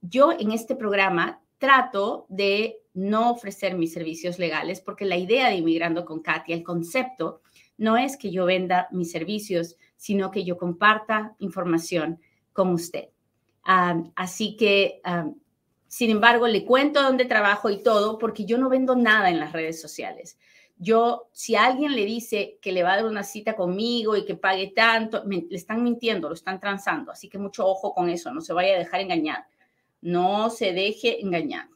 yo 0.00 0.32
en 0.32 0.52
este 0.52 0.76
programa 0.76 1.40
trato 1.58 2.26
de 2.28 2.78
no 2.94 3.30
ofrecer 3.30 3.76
mis 3.76 3.92
servicios 3.92 4.38
legales 4.38 4.80
porque 4.80 5.04
la 5.04 5.16
idea 5.16 5.48
de 5.48 5.56
Inmigrando 5.56 6.04
con 6.04 6.20
Katia, 6.22 6.56
el 6.56 6.62
concepto, 6.62 7.42
no 7.76 7.96
es 7.96 8.16
que 8.16 8.30
yo 8.30 8.46
venda 8.46 8.88
mis 8.90 9.10
servicios, 9.10 9.76
sino 9.96 10.30
que 10.30 10.44
yo 10.44 10.56
comparta 10.56 11.34
información 11.38 12.20
con 12.52 12.70
usted. 12.70 13.08
así 13.62 14.56
que, 14.56 15.00
sin 15.96 16.10
embargo, 16.10 16.46
le 16.46 16.66
cuento 16.66 17.02
dónde 17.02 17.24
trabajo 17.24 17.70
y 17.70 17.82
todo 17.82 18.18
porque 18.18 18.44
yo 18.44 18.58
no 18.58 18.68
vendo 18.68 18.94
nada 18.94 19.30
en 19.30 19.40
las 19.40 19.54
redes 19.54 19.80
sociales. 19.80 20.36
Yo, 20.76 21.30
si 21.32 21.56
alguien 21.56 21.96
le 21.96 22.04
dice 22.04 22.58
que 22.60 22.70
le 22.70 22.82
va 22.82 22.92
a 22.92 22.96
dar 22.96 23.06
una 23.06 23.22
cita 23.22 23.56
conmigo 23.56 24.14
y 24.14 24.26
que 24.26 24.34
pague 24.34 24.74
tanto, 24.76 25.24
le 25.24 25.46
están 25.52 25.82
mintiendo, 25.82 26.28
lo 26.28 26.34
están 26.34 26.60
transando. 26.60 27.12
Así 27.12 27.30
que 27.30 27.38
mucho 27.38 27.66
ojo 27.66 27.94
con 27.94 28.10
eso, 28.10 28.30
no 28.30 28.42
se 28.42 28.52
vaya 28.52 28.74
a 28.74 28.78
dejar 28.78 29.00
engañar. 29.00 29.46
No 30.02 30.50
se 30.50 30.74
deje 30.74 31.22
engañar. 31.22 31.70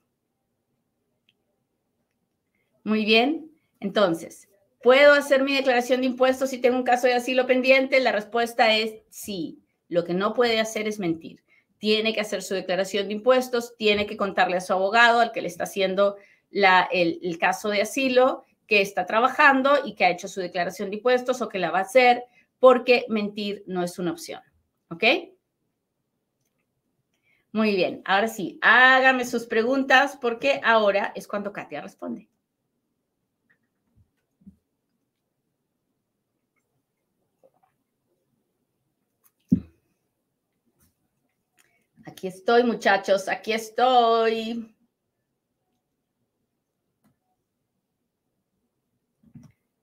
Muy 2.85 3.07
bien, 3.07 3.51
entonces, 3.81 4.51
¿puedo 4.83 5.15
hacer 5.15 5.45
mi 5.45 5.55
declaración 5.55 6.03
de 6.03 6.09
impuestos 6.09 6.51
si 6.51 6.59
tengo 6.59 6.77
un 6.77 6.85
caso 6.85 7.07
de 7.07 7.15
asilo 7.15 7.47
pendiente? 7.47 8.01
La 8.01 8.13
respuesta 8.13 8.77
es 8.77 8.97
sí. 9.09 9.63
Lo 9.89 10.05
que 10.05 10.13
no 10.13 10.35
puede 10.35 10.61
hacer 10.61 10.87
es 10.89 10.99
mentir. 10.99 11.43
Tiene 11.81 12.15
que 12.15 12.21
hacer 12.21 12.45
su 12.45 12.55
declaración 12.55 13.09
de 13.09 13.15
impuestos, 13.15 13.75
tiene 13.77 14.07
que 14.07 14.17
contarle 14.17 14.59
a 14.59 14.61
su 14.61 14.73
abogado, 14.73 15.19
al 15.19 15.33
que 15.33 15.43
le 15.43 15.49
está 15.49 15.65
haciendo 15.65 16.17
el 16.53 17.39
caso 17.41 17.71
de 17.71 17.83
asilo, 17.83 18.45
que 18.69 18.81
está 18.81 19.05
trabajando 19.05 19.73
y 19.85 19.97
que 19.97 20.05
ha 20.05 20.11
hecho 20.11 20.29
su 20.29 20.41
declaración 20.41 20.91
de 20.91 20.97
impuestos 20.99 21.43
o 21.43 21.49
que 21.49 21.59
la 21.59 21.73
va 21.73 21.79
a 21.79 21.83
hacer, 21.83 22.23
porque 22.61 23.05
mentir 23.09 23.65
no 23.67 23.83
es 23.83 23.99
una 23.99 24.13
opción. 24.13 24.41
¿Ok? 24.91 25.03
Muy 27.53 27.75
bien, 27.75 28.01
ahora 28.05 28.29
sí, 28.29 28.61
hágame 28.63 29.25
sus 29.25 29.47
preguntas 29.47 30.17
porque 30.21 30.61
ahora 30.63 31.11
es 31.17 31.27
cuando 31.27 31.53
Katia 31.53 31.81
responde. 31.81 32.29
Aquí 42.21 42.29
estoy, 42.29 42.65
muchachos, 42.65 43.29
aquí 43.29 43.55
estoy. 43.55 44.77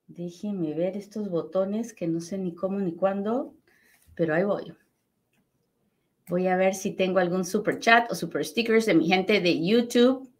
Déjenme 0.05 0.75
ver 0.75 0.95
estos 0.95 1.31
botones 1.31 1.95
que 1.95 2.05
no 2.05 2.21
sé 2.21 2.37
ni 2.37 2.53
cómo 2.53 2.77
ni 2.77 2.93
cuándo, 2.93 3.55
pero 4.13 4.35
ahí 4.35 4.43
voy. 4.43 4.71
Voy 6.27 6.45
a 6.45 6.57
ver 6.57 6.75
si 6.75 6.91
tengo 6.91 7.17
algún 7.17 7.43
super 7.43 7.79
chat 7.79 8.11
o 8.11 8.13
super 8.13 8.45
stickers 8.45 8.85
de 8.85 8.93
mi 8.93 9.07
gente 9.07 9.41
de 9.41 9.65
YouTube. 9.65 10.31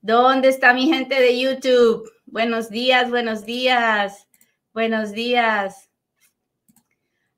¿Dónde 0.00 0.48
está 0.48 0.72
mi 0.72 0.86
gente 0.86 1.20
de 1.20 1.38
YouTube? 1.38 2.10
Buenos 2.24 2.70
días, 2.70 3.10
buenos 3.10 3.44
días, 3.44 4.28
buenos 4.72 5.12
días. 5.12 5.90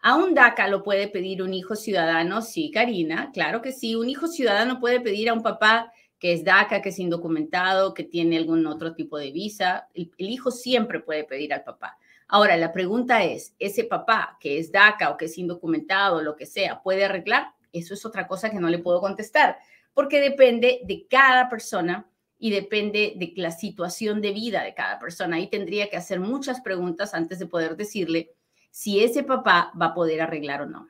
¿A 0.08 0.14
un 0.14 0.34
DACA 0.34 0.68
lo 0.68 0.84
puede 0.84 1.08
pedir 1.08 1.42
un 1.42 1.52
hijo 1.52 1.74
ciudadano? 1.74 2.40
Sí, 2.40 2.70
Karina, 2.70 3.32
claro 3.32 3.60
que 3.60 3.72
sí. 3.72 3.96
Un 3.96 4.08
hijo 4.08 4.28
ciudadano 4.28 4.78
puede 4.78 5.00
pedir 5.00 5.28
a 5.28 5.32
un 5.32 5.42
papá 5.42 5.92
que 6.20 6.32
es 6.32 6.44
DACA, 6.44 6.80
que 6.80 6.90
es 6.90 7.00
indocumentado, 7.00 7.92
que 7.92 8.04
tiene 8.04 8.36
algún 8.36 8.64
otro 8.68 8.94
tipo 8.94 9.18
de 9.18 9.32
visa. 9.32 9.88
El, 9.94 10.12
el, 10.16 10.30
hijo 10.30 10.52
siempre 10.52 11.00
puede 11.00 11.24
pedir 11.24 11.52
al 11.52 11.64
papá. 11.64 11.98
Ahora, 12.28 12.56
la 12.56 12.72
pregunta 12.72 13.24
es, 13.24 13.56
¿ese 13.58 13.82
papá 13.82 14.38
que 14.38 14.60
es 14.60 14.70
DACA 14.70 15.10
o 15.10 15.16
que 15.16 15.24
es 15.24 15.36
indocumentado, 15.38 16.22
lo 16.22 16.36
que 16.36 16.46
sea, 16.46 16.80
puede 16.84 17.04
arreglar? 17.04 17.48
Eso 17.72 17.92
es 17.92 18.06
otra 18.06 18.28
cosa 18.28 18.48
que 18.48 18.60
no 18.60 18.68
le 18.68 18.78
puedo 18.78 19.00
contestar, 19.00 19.58
porque 19.92 20.20
depende 20.20 20.82
de 20.84 21.08
cada 21.10 21.48
persona 21.48 22.08
y 22.38 22.50
depende 22.50 23.14
de 23.16 23.32
la 23.34 23.50
situación 23.50 24.20
de 24.20 24.30
vida 24.30 24.62
de 24.62 24.72
cada 24.72 25.00
persona. 25.00 25.34
Ahí 25.34 25.48
tendría 25.48 25.90
que 25.90 25.96
hacer 25.96 26.20
muchas 26.20 26.60
preguntas 26.60 27.12
antes 27.12 27.40
de 27.40 27.46
poder 27.46 27.76
decirle 27.76 28.35
si 28.76 29.02
ese 29.02 29.22
papá 29.22 29.72
va 29.80 29.86
a 29.86 29.94
poder 29.94 30.20
arreglar 30.20 30.60
o 30.60 30.66
no. 30.66 30.86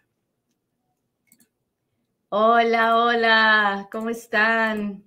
Hola, 2.31 2.97
hola, 2.97 3.89
¿cómo 3.93 4.11
están? 4.11 5.05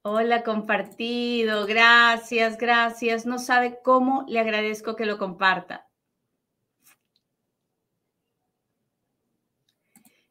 Hola, 0.00 0.42
compartido, 0.42 1.66
gracias, 1.66 2.56
gracias. 2.56 3.26
No 3.26 3.38
sabe 3.38 3.80
cómo 3.84 4.24
le 4.26 4.40
agradezco 4.40 4.96
que 4.96 5.04
lo 5.04 5.18
comparta. 5.18 5.86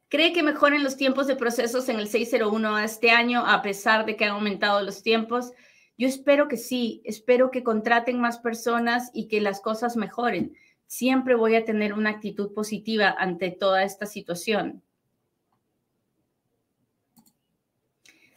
¿Cree 0.08 0.32
que 0.32 0.42
mejoren 0.42 0.82
los 0.82 0.96
tiempos 0.96 1.28
de 1.28 1.36
procesos 1.36 1.88
en 1.88 2.00
el 2.00 2.08
601 2.08 2.80
este 2.80 3.12
año 3.12 3.46
a 3.46 3.62
pesar 3.62 4.04
de 4.04 4.16
que 4.16 4.24
han 4.24 4.32
aumentado 4.32 4.82
los 4.82 5.04
tiempos? 5.04 5.52
Yo 5.98 6.08
espero 6.08 6.48
que 6.48 6.56
sí, 6.56 7.02
espero 7.04 7.50
que 7.50 7.62
contraten 7.62 8.20
más 8.20 8.38
personas 8.38 9.10
y 9.12 9.28
que 9.28 9.40
las 9.40 9.60
cosas 9.60 9.96
mejoren. 9.96 10.56
Siempre 10.86 11.34
voy 11.34 11.54
a 11.54 11.64
tener 11.64 11.92
una 11.92 12.10
actitud 12.10 12.52
positiva 12.52 13.14
ante 13.18 13.50
toda 13.50 13.84
esta 13.84 14.06
situación. 14.06 14.82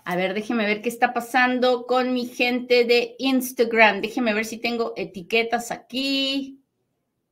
A 0.08 0.16
ver, 0.16 0.36
déjeme 0.36 0.66
ver 0.66 0.84
qué 0.84 0.90
está 0.90 1.14
pasando 1.14 1.88
con 1.88 2.14
mi 2.14 2.28
gente 2.28 2.86
de 2.86 3.16
Instagram. 3.18 4.02
Déjeme 4.02 4.36
ver 4.36 4.46
si 4.46 4.58
tengo 4.58 4.94
etiquetas 4.96 5.72
aquí. 5.72 6.62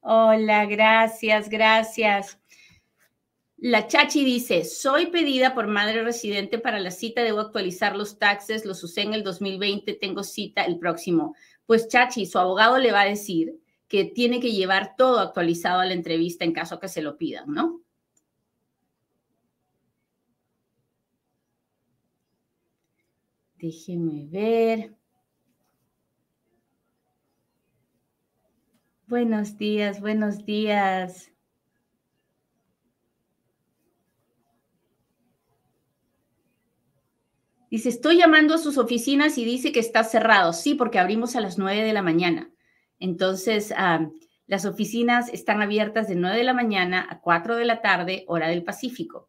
Hola, 0.02 0.66
gracias, 0.66 1.50
gracias. 1.50 2.40
La 3.66 3.88
Chachi 3.88 4.26
dice, 4.26 4.66
soy 4.66 5.06
pedida 5.06 5.54
por 5.54 5.68
madre 5.68 6.04
residente 6.04 6.60
para 6.60 6.82
la 6.82 6.92
cita, 6.92 7.24
debo 7.24 7.40
actualizar 7.40 7.96
los 7.96 8.20
taxes, 8.20 8.66
los 8.66 8.84
usé 8.84 9.04
en 9.04 9.14
el 9.14 9.24
2020, 9.24 9.94
tengo 9.94 10.22
cita 10.24 10.66
el 10.66 10.80
próximo. 10.80 11.34
Pues 11.66 11.88
Chachi, 11.88 12.26
su 12.26 12.38
abogado 12.40 12.78
le 12.78 12.92
va 12.92 13.04
a 13.04 13.06
decir 13.06 13.58
que 13.88 14.04
tiene 14.04 14.42
que 14.42 14.52
llevar 14.52 14.98
todo 14.98 15.22
actualizado 15.22 15.80
a 15.80 15.86
la 15.86 15.94
entrevista 15.94 16.44
en 16.44 16.52
caso 16.52 16.78
que 16.78 16.90
se 16.90 17.02
lo 17.02 17.18
pidan, 17.18 17.54
¿no? 17.54 17.80
Déjeme 23.56 24.28
ver. 24.28 24.94
Buenos 29.08 29.58
días, 29.58 30.02
buenos 30.02 30.46
días. 30.46 31.33
Dice, 37.74 37.90
estoy 37.90 38.20
llamando 38.20 38.54
a 38.54 38.60
sus 38.60 38.78
oficinas 38.78 39.36
y 39.40 39.46
dice 39.46 39.72
que 39.72 39.80
está 39.80 40.04
cerrado. 40.04 40.54
Sí, 40.54 40.76
porque 40.76 41.00
abrimos 41.00 41.36
a 41.36 41.42
las 41.42 41.58
9 41.58 41.82
de 41.82 41.92
la 41.92 42.04
mañana. 42.04 42.52
Entonces, 43.00 43.74
las 44.46 44.66
oficinas 44.66 45.28
están 45.30 45.60
abiertas 45.60 46.08
de 46.08 46.14
9 46.14 46.38
de 46.38 46.44
la 46.44 46.54
mañana 46.54 47.08
a 47.10 47.20
4 47.20 47.56
de 47.56 47.66
la 47.66 47.82
tarde, 47.82 48.26
hora 48.28 48.48
del 48.48 48.64
Pacífico. 48.64 49.28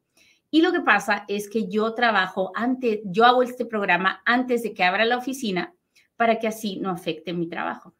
Y 0.50 0.60
lo 0.60 0.72
que 0.72 0.80
pasa 0.80 1.24
es 1.26 1.48
que 1.48 1.70
yo 1.70 1.94
trabajo 1.94 2.52
antes, 2.54 3.00
yo 3.06 3.24
hago 3.24 3.42
este 3.42 3.64
programa 3.64 4.20
antes 4.26 4.62
de 4.62 4.74
que 4.74 4.84
abra 4.84 5.06
la 5.06 5.16
oficina 5.16 5.74
para 6.16 6.38
que 6.38 6.46
así 6.46 6.76
no 6.76 6.90
afecte 6.90 7.32
mi 7.32 7.48
trabajo. 7.48 7.94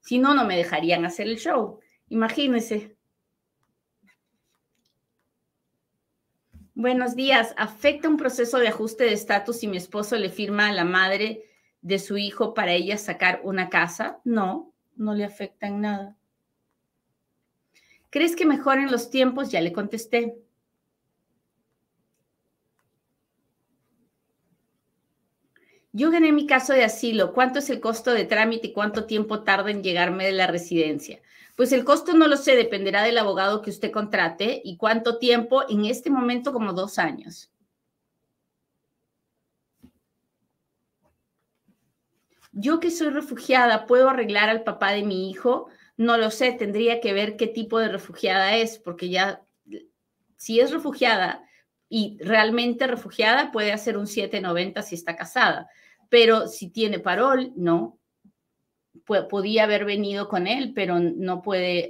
Si 0.00 0.18
no, 0.18 0.32
no 0.32 0.46
me 0.46 0.56
dejarían 0.56 1.04
hacer 1.04 1.28
el 1.28 1.36
show. 1.36 1.80
Imagínense. 2.08 2.96
Buenos 6.74 7.16
días. 7.16 7.52
¿Afecta 7.56 8.08
un 8.08 8.16
proceso 8.16 8.58
de 8.58 8.68
ajuste 8.68 9.04
de 9.04 9.12
estatus 9.12 9.58
si 9.58 9.66
mi 9.66 9.76
esposo 9.76 10.16
le 10.16 10.30
firma 10.30 10.68
a 10.68 10.72
la 10.72 10.84
madre 10.84 11.42
de 11.82 11.98
su 11.98 12.16
hijo 12.16 12.54
para 12.54 12.72
ella 12.72 12.96
sacar 12.96 13.40
una 13.42 13.68
casa? 13.68 14.20
No, 14.24 14.72
no 14.94 15.14
le 15.14 15.24
afecta 15.24 15.66
en 15.66 15.80
nada. 15.80 16.16
¿Crees 18.08 18.36
que 18.36 18.46
mejoren 18.46 18.90
los 18.90 19.10
tiempos? 19.10 19.50
Ya 19.50 19.60
le 19.60 19.72
contesté. 19.72 20.36
Yo 25.92 26.12
gané 26.12 26.30
mi 26.30 26.46
caso 26.46 26.72
de 26.72 26.84
asilo. 26.84 27.32
¿Cuánto 27.32 27.58
es 27.58 27.68
el 27.68 27.80
costo 27.80 28.12
de 28.12 28.24
trámite 28.24 28.68
y 28.68 28.72
cuánto 28.72 29.06
tiempo 29.06 29.42
tarda 29.42 29.72
en 29.72 29.82
llegarme 29.82 30.24
de 30.24 30.32
la 30.32 30.46
residencia? 30.46 31.20
Pues 31.60 31.72
el 31.72 31.84
costo 31.84 32.14
no 32.14 32.26
lo 32.26 32.38
sé, 32.38 32.56
dependerá 32.56 33.02
del 33.02 33.18
abogado 33.18 33.60
que 33.60 33.68
usted 33.68 33.90
contrate 33.90 34.62
y 34.64 34.78
cuánto 34.78 35.18
tiempo, 35.18 35.68
en 35.68 35.84
este 35.84 36.08
momento 36.08 36.54
como 36.54 36.72
dos 36.72 36.98
años. 36.98 37.52
Yo 42.52 42.80
que 42.80 42.90
soy 42.90 43.10
refugiada, 43.10 43.84
¿puedo 43.84 44.08
arreglar 44.08 44.48
al 44.48 44.64
papá 44.64 44.92
de 44.92 45.02
mi 45.02 45.28
hijo? 45.28 45.68
No 45.98 46.16
lo 46.16 46.30
sé, 46.30 46.52
tendría 46.52 46.98
que 47.02 47.12
ver 47.12 47.36
qué 47.36 47.46
tipo 47.46 47.78
de 47.78 47.88
refugiada 47.88 48.56
es, 48.56 48.78
porque 48.78 49.10
ya, 49.10 49.44
si 50.38 50.60
es 50.60 50.70
refugiada 50.70 51.44
y 51.90 52.16
realmente 52.22 52.86
refugiada, 52.86 53.52
puede 53.52 53.72
hacer 53.72 53.98
un 53.98 54.06
790 54.06 54.80
si 54.80 54.94
está 54.94 55.14
casada, 55.14 55.68
pero 56.08 56.48
si 56.48 56.70
tiene 56.70 57.00
parol, 57.00 57.52
no, 57.54 57.99
podía 59.28 59.64
haber 59.64 59.84
venido 59.84 60.28
con 60.28 60.46
él, 60.46 60.72
pero 60.74 60.98
no 60.98 61.42
puede, 61.42 61.88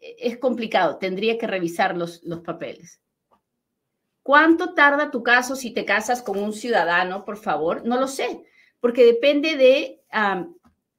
es 0.00 0.38
complicado, 0.38 0.98
tendría 0.98 1.38
que 1.38 1.46
revisar 1.46 1.96
los, 1.96 2.22
los 2.24 2.40
papeles. 2.40 3.00
¿Cuánto 4.22 4.74
tarda 4.74 5.10
tu 5.10 5.22
caso 5.22 5.56
si 5.56 5.72
te 5.72 5.84
casas 5.84 6.22
con 6.22 6.38
un 6.38 6.52
ciudadano, 6.52 7.24
por 7.24 7.36
favor? 7.36 7.84
No 7.84 7.98
lo 7.98 8.06
sé, 8.06 8.44
porque 8.80 9.04
depende 9.04 9.56
de 9.56 10.00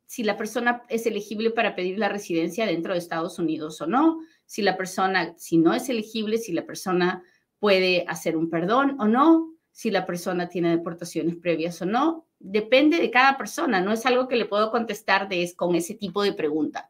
si 0.05 0.23
la 0.23 0.37
persona 0.37 0.83
es 0.89 1.05
elegible 1.05 1.51
para 1.51 1.75
pedir 1.75 1.97
la 1.97 2.09
residencia 2.09 2.65
dentro 2.65 2.93
de 2.93 2.99
Estados 2.99 3.39
Unidos 3.39 3.81
o 3.81 3.87
no, 3.87 4.19
si 4.45 4.61
la 4.61 4.77
persona, 4.77 5.33
si 5.37 5.57
no 5.57 5.73
es 5.73 5.89
elegible, 5.89 6.37
si 6.37 6.51
la 6.51 6.65
persona 6.65 7.23
puede 7.59 8.05
hacer 8.07 8.37
un 8.37 8.49
perdón 8.49 8.97
o 8.99 9.07
no, 9.07 9.53
si 9.71 9.89
la 9.89 10.05
persona 10.05 10.49
tiene 10.49 10.69
deportaciones 10.69 11.35
previas 11.37 11.81
o 11.81 11.85
no, 11.85 12.27
depende 12.43 12.99
de 12.99 13.09
cada 13.09 13.37
persona, 13.37 13.79
no 13.79 13.93
es 13.93 14.05
algo 14.05 14.27
que 14.27 14.35
le 14.35 14.45
puedo 14.45 14.69
contestar 14.69 15.29
con 15.55 15.75
ese 15.75 15.95
tipo 15.95 16.21
de 16.21 16.33
pregunta. 16.33 16.89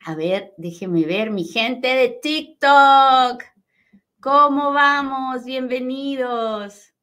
A 0.00 0.14
ver, 0.14 0.54
déjeme 0.56 1.04
ver, 1.04 1.30
mi 1.30 1.44
gente 1.44 1.88
de 1.88 2.08
TikTok. 2.08 3.44
¿Cómo 4.20 4.72
vamos? 4.72 5.44
Bienvenidos. 5.44 6.94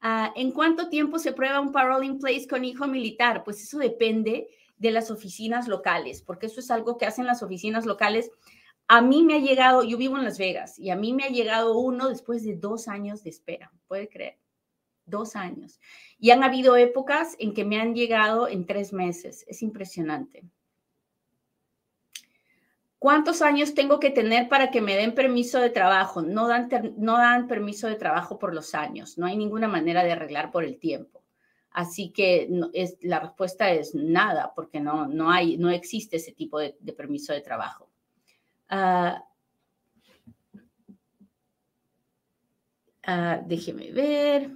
Ah, 0.00 0.32
¿En 0.34 0.50
cuánto 0.50 0.88
tiempo 0.88 1.20
se 1.20 1.32
prueba 1.32 1.60
un 1.60 1.70
parole 1.70 2.06
in 2.06 2.18
place 2.18 2.48
con 2.48 2.64
hijo 2.64 2.88
militar? 2.88 3.44
Pues 3.44 3.62
eso 3.62 3.78
depende 3.78 4.48
de 4.76 4.90
las 4.90 5.12
oficinas 5.12 5.68
locales, 5.68 6.22
porque 6.22 6.46
eso 6.46 6.58
es 6.58 6.72
algo 6.72 6.98
que 6.98 7.06
hacen 7.06 7.24
las 7.24 7.44
oficinas 7.44 7.86
locales. 7.86 8.32
A 8.88 9.00
mí 9.00 9.22
me 9.22 9.34
ha 9.34 9.38
llegado, 9.38 9.84
yo 9.84 9.96
vivo 9.96 10.18
en 10.18 10.24
Las 10.24 10.38
Vegas, 10.38 10.76
y 10.76 10.90
a 10.90 10.96
mí 10.96 11.12
me 11.12 11.22
ha 11.22 11.28
llegado 11.28 11.78
uno 11.78 12.08
después 12.08 12.42
de 12.42 12.56
dos 12.56 12.88
años 12.88 13.22
de 13.22 13.30
espera, 13.30 13.72
¿puede 13.86 14.08
creer? 14.08 14.41
Dos 15.06 15.36
años. 15.36 15.80
Y 16.18 16.30
han 16.30 16.42
habido 16.42 16.76
épocas 16.76 17.36
en 17.38 17.54
que 17.54 17.64
me 17.64 17.80
han 17.80 17.94
llegado 17.94 18.48
en 18.48 18.66
tres 18.66 18.92
meses. 18.92 19.44
Es 19.48 19.62
impresionante. 19.62 20.44
¿Cuántos 22.98 23.42
años 23.42 23.74
tengo 23.74 23.98
que 23.98 24.10
tener 24.10 24.48
para 24.48 24.70
que 24.70 24.80
me 24.80 24.94
den 24.94 25.12
permiso 25.14 25.58
de 25.58 25.70
trabajo? 25.70 26.22
No 26.22 26.46
dan, 26.46 26.68
no 26.98 27.18
dan 27.18 27.48
permiso 27.48 27.88
de 27.88 27.96
trabajo 27.96 28.38
por 28.38 28.54
los 28.54 28.76
años. 28.76 29.18
No 29.18 29.26
hay 29.26 29.36
ninguna 29.36 29.66
manera 29.66 30.04
de 30.04 30.12
arreglar 30.12 30.52
por 30.52 30.62
el 30.62 30.78
tiempo. 30.78 31.22
Así 31.72 32.10
que 32.10 32.48
es, 32.74 32.98
la 33.00 33.18
respuesta 33.18 33.72
es 33.72 33.94
nada, 33.94 34.52
porque 34.54 34.78
no, 34.78 35.06
no, 35.08 35.30
hay, 35.30 35.56
no 35.56 35.70
existe 35.70 36.18
ese 36.18 36.32
tipo 36.32 36.58
de, 36.58 36.74
permiso 36.96 37.32
de 37.32 37.40
trabajo. 37.40 37.90
Ah, 38.68 39.24
ah, 43.04 43.40
déjeme 43.44 43.90
ver. 43.90 44.50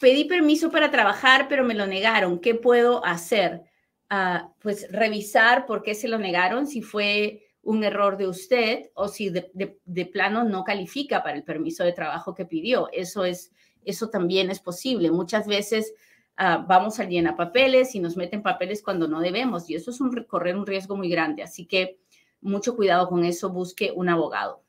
Pedí 0.00 0.24
permiso 0.24 0.70
para 0.70 0.90
trabajar, 0.90 1.46
pero 1.48 1.64
me 1.64 1.74
lo 1.74 1.86
negaron. 1.86 2.38
¿Qué 2.38 2.54
puedo 2.54 3.04
hacer? 3.04 3.62
Ah, 4.10 4.52
pues 4.60 4.90
revisar 4.90 5.66
por 5.66 5.82
qué 5.82 5.94
se 5.94 6.08
lo 6.08 6.18
negaron, 6.18 6.66
si 6.66 6.80
fue 6.82 7.48
un 7.62 7.84
error 7.84 8.16
de 8.16 8.26
usted 8.26 8.90
o 8.94 9.08
si 9.08 9.28
de, 9.28 10.06
plano 10.06 10.44
no 10.44 10.64
califica 10.64 11.22
para 11.22 11.36
el 11.36 11.44
permiso 11.44 11.84
de 11.84 11.92
trabajo 11.92 12.34
que 12.34 12.46
pidió. 12.46 12.88
Eso, 12.92 13.24
es, 13.24 13.52
eso 13.84 14.08
también 14.08 14.50
es 14.50 14.60
posible. 14.60 15.10
Muchas 15.10 15.46
veces 15.46 15.92
uh, 16.38 16.64
vamos 16.66 16.98
al 16.98 17.36
papeles 17.36 17.94
y 17.94 18.00
nos 18.00 18.16
meten 18.16 18.42
papeles 18.42 18.82
cuando 18.82 19.06
no 19.06 19.20
debemos 19.20 19.68
y 19.68 19.74
eso 19.74 19.90
es 19.90 20.00
un, 20.00 20.24
correr 20.24 20.56
un 20.56 20.66
riesgo 20.66 20.96
muy 20.96 21.10
grande. 21.10 21.42
Así 21.42 21.66
que 21.66 21.98
mucho 22.40 22.74
cuidado 22.74 23.08
con 23.08 23.24
eso, 23.24 23.50
busque 23.50 23.92
un 23.94 24.08
abogado. 24.08 24.62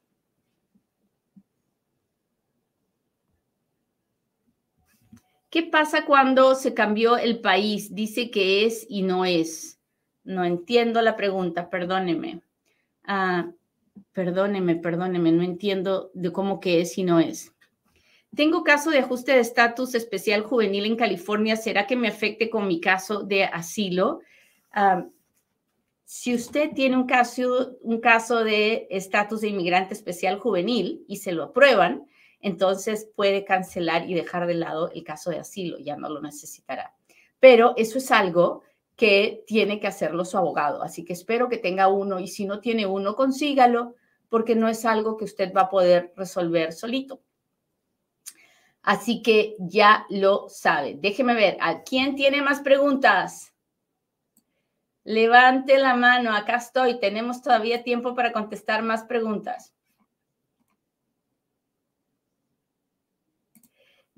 ¿Qué 5.49 5.63
pasa 5.63 6.05
cuando 6.05 6.53
se 6.53 6.73
cambió 6.73 7.17
el 7.17 7.39
país? 7.39 7.95
Dice 7.95 8.29
que 8.29 8.65
es 8.65 8.85
y 8.87 9.01
no 9.01 9.25
es. 9.25 9.79
No 10.23 10.45
entiendo 10.45 11.01
la 11.01 11.15
pregunta, 11.15 11.69
perdóneme. 11.71 12.41
Ah, 13.03 13.49
perdóneme, 14.13 14.75
perdóneme, 14.75 15.31
no 15.31 15.41
entiendo 15.41 16.11
de 16.13 16.31
cómo 16.31 16.59
que 16.59 16.81
es 16.81 16.97
y 16.99 17.03
no 17.03 17.19
es. 17.19 17.51
Tengo 18.35 18.63
caso 18.63 18.91
de 18.91 18.99
ajuste 18.99 19.31
de 19.31 19.39
estatus 19.39 19.95
especial 19.95 20.43
juvenil 20.43 20.85
en 20.85 20.95
California. 20.95 21.55
¿Será 21.55 21.87
que 21.87 21.95
me 21.95 22.09
afecte 22.09 22.51
con 22.51 22.67
mi 22.67 22.79
caso 22.79 23.23
de 23.23 23.45
asilo? 23.45 24.19
Ah, 24.71 25.07
si 26.05 26.35
usted 26.35 26.71
tiene 26.73 26.95
un 26.95 27.07
caso, 27.07 27.77
un 27.81 27.99
caso 28.01 28.43
de 28.43 28.87
estatus 28.91 29.41
de 29.41 29.49
inmigrante 29.49 29.95
especial 29.95 30.39
juvenil 30.39 31.03
y 31.07 31.17
se 31.17 31.31
lo 31.31 31.43
aprueban, 31.43 32.05
entonces 32.41 33.09
puede 33.15 33.45
cancelar 33.45 34.09
y 34.09 34.13
dejar 34.13 34.47
de 34.47 34.53
lado 34.55 34.91
el 34.91 35.03
caso 35.03 35.29
de 35.29 35.39
asilo, 35.39 35.77
ya 35.79 35.95
no 35.95 36.09
lo 36.09 36.21
necesitará. 36.21 36.95
Pero 37.39 37.73
eso 37.77 37.97
es 37.97 38.11
algo 38.11 38.63
que 38.95 39.43
tiene 39.47 39.79
que 39.79 39.87
hacerlo 39.87 40.25
su 40.25 40.37
abogado. 40.37 40.83
Así 40.83 41.05
que 41.05 41.13
espero 41.13 41.47
que 41.47 41.57
tenga 41.57 41.87
uno 41.87 42.19
y 42.19 42.27
si 42.27 42.45
no 42.45 42.59
tiene 42.59 42.85
uno, 42.85 43.15
consígalo 43.15 43.95
porque 44.27 44.55
no 44.55 44.67
es 44.67 44.85
algo 44.85 45.17
que 45.17 45.25
usted 45.25 45.53
va 45.55 45.61
a 45.61 45.69
poder 45.69 46.13
resolver 46.15 46.73
solito. 46.73 47.21
Así 48.81 49.21
que 49.21 49.55
ya 49.59 50.05
lo 50.09 50.47
sabe. 50.49 50.97
Déjeme 50.99 51.33
ver, 51.33 51.57
¿a 51.61 51.83
quién 51.83 52.15
tiene 52.15 52.41
más 52.41 52.61
preguntas? 52.61 53.53
Levante 55.03 55.77
la 55.77 55.95
mano, 55.95 56.33
acá 56.33 56.57
estoy. 56.57 56.99
Tenemos 56.99 57.41
todavía 57.41 57.83
tiempo 57.83 58.15
para 58.15 58.31
contestar 58.31 58.83
más 58.83 59.03
preguntas. 59.03 59.73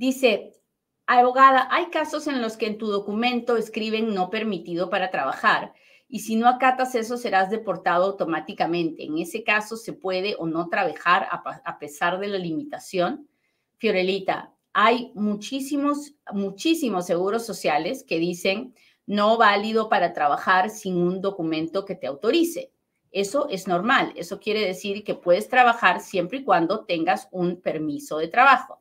Dice, 0.02 0.60
Abogada, 1.06 1.68
hay 1.70 1.92
casos 1.92 2.26
en 2.26 2.42
los 2.42 2.58
que 2.58 2.66
en 2.66 2.80
tu 2.80 2.88
documento 2.88 3.56
escriben 3.56 4.16
no 4.16 4.32
permitido 4.32 4.90
para 4.90 5.12
trabajar 5.12 5.76
y 6.08 6.22
si 6.22 6.36
no 6.36 6.48
acatas 6.48 6.96
eso 6.96 7.18
serás 7.18 7.52
deportado 7.52 8.06
automáticamente. 8.06 9.04
En 9.04 9.20
ese 9.20 9.44
caso 9.44 9.78
se 9.78 9.94
puede 9.94 10.36
o 10.40 10.48
no 10.48 10.70
trabajar 10.70 11.28
a, 11.30 11.78
pesar 11.78 12.20
de 12.20 12.30
la 12.30 12.40
limitación. 12.40 13.30
Fiorelita, 13.78 14.52
hay 14.74 15.12
muchísimos, 15.14 16.16
muchísimos 16.34 17.06
seguros 17.06 17.46
sociales 17.46 18.04
que 18.04 18.18
dicen 18.18 18.74
no 19.06 19.38
válido 19.38 19.88
para 19.88 20.14
trabajar 20.14 20.72
sin 20.72 20.98
un 20.98 21.22
documento 21.22 21.86
que 21.86 21.94
te 21.94 22.08
autorice. 22.08 22.74
Eso 23.12 23.48
es 23.50 23.68
normal. 23.68 24.14
Eso 24.16 24.40
quiere 24.40 24.66
decir 24.66 25.04
que 25.04 25.14
puedes 25.14 25.48
trabajar 25.48 26.02
siempre 26.02 26.40
y 26.40 26.44
cuando 26.44 26.86
tengas 26.86 27.28
un 27.32 27.62
permiso 27.62 28.18
de 28.18 28.30
trabajo. 28.30 28.81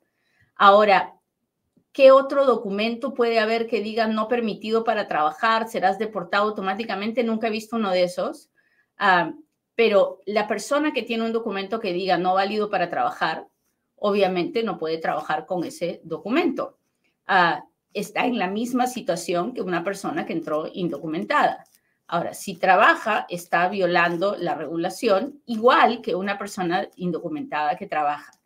Ahora, 0.63 1.15
¿Qué 1.93 2.13
otro 2.13 2.47
documento 2.47 3.15
puede 3.15 3.41
haber 3.41 3.67
que 3.67 3.83
diga 3.83 4.07
no 4.07 4.29
permitido 4.29 4.85
para 4.85 5.09
trabajar? 5.09 5.69
¿Serás 5.69 5.99
deportado 5.99 6.49
automáticamente? 6.49 7.25
Nunca 7.25 7.49
he 7.49 7.51
visto 7.51 7.77
uno 7.77 7.91
de 7.91 8.05
esos. 8.05 8.49
Ah, 8.97 9.33
pero 9.75 10.21
la 10.25 10.47
persona 10.47 10.93
que 10.93 11.03
tiene 11.03 11.25
un 11.25 11.33
documento 11.33 11.81
que 11.81 11.93
diga 11.93 12.17
no 12.17 12.35
válido 12.35 12.71
para 12.71 12.91
trabajar, 12.91 13.49
obviamente 13.97 14.63
no 14.63 14.79
puede 14.79 14.99
trabajar 14.99 15.47
con 15.47 15.65
ese 15.65 16.01
documento. 16.05 16.79
Ah, 17.27 17.65
está 17.93 18.25
en 18.25 18.39
la 18.39 18.47
misma 18.47 18.87
situación 18.87 19.53
que 19.53 19.63
una 19.63 19.83
persona 19.83 20.27
que 20.27 20.35
entró 20.35 20.69
indocumentada. 20.73 21.65
Ahora, 22.07 22.35
si 22.35 22.55
trabaja, 22.55 23.27
está 23.29 23.69
violando 23.69 24.37
la 24.39 24.55
regulación 24.55 25.43
igual 25.47 26.03
que 26.03 26.15
una 26.15 26.39
persona 26.39 26.89
indocumentada 26.95 27.77
que 27.77 27.89
trabaja 27.89 28.40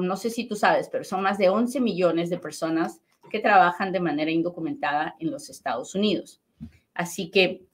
no 0.00 0.16
sé 0.16 0.30
si 0.30 0.46
tú 0.46 0.56
sabes, 0.56 0.88
pero 0.88 1.04
son 1.04 1.22
más 1.22 1.38
de 1.38 1.50
11 1.50 1.80
millones 1.80 2.30
de 2.30 2.38
personas 2.38 3.00
que 3.30 3.40
trabajan 3.40 3.92
de 3.92 4.00
manera 4.00 4.30
indocumentada 4.30 5.16
en 5.18 5.30
los 5.30 5.50
Estados 5.50 5.94
Unidos. 5.94 6.40
Así 6.94 7.30
que 7.30 7.64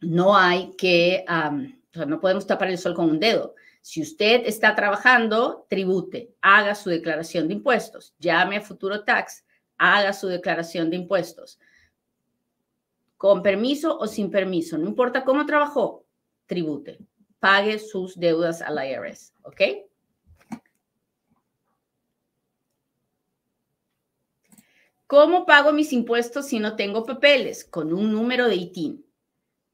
no 0.00 0.36
hay 0.36 0.72
que, 0.76 1.24
no 2.06 2.20
podemos 2.20 2.46
tapar 2.46 2.68
el 2.68 2.78
sol 2.78 2.94
con 2.94 3.10
un 3.10 3.20
dedo. 3.20 3.54
Si 3.80 4.02
usted 4.02 4.42
está 4.44 4.74
trabajando, 4.74 5.66
tribute, 5.68 6.34
haga 6.40 6.74
su 6.74 6.90
declaración 6.90 7.48
de 7.48 7.54
impuestos, 7.54 8.14
llame 8.18 8.56
a 8.58 8.60
Futuro 8.60 9.04
Tax, 9.04 9.44
haga 9.78 10.12
su 10.12 10.28
declaración 10.28 10.90
de 10.90 10.96
impuestos. 10.96 11.58
Con 13.16 13.42
permiso 13.42 13.98
o 13.98 14.06
sin 14.06 14.30
permiso, 14.30 14.78
no 14.78 14.86
importa 14.86 15.24
cómo 15.24 15.46
trabajó, 15.46 16.04
tribute, 16.46 16.98
pague 17.40 17.78
sus 17.78 18.18
deudas 18.18 18.62
al 18.62 18.78
IRS, 18.86 19.32
¿ok? 19.42 19.60
¿Cómo 25.08 25.44
pago 25.46 25.72
mis 25.72 25.92
impuestos 25.94 26.46
si 26.48 26.60
no 26.60 26.76
tengo 26.76 27.06
papeles? 27.06 27.64
Con 27.64 27.94
un 27.94 28.12
número 28.12 28.46
de 28.46 28.56
ITIN. 28.56 29.06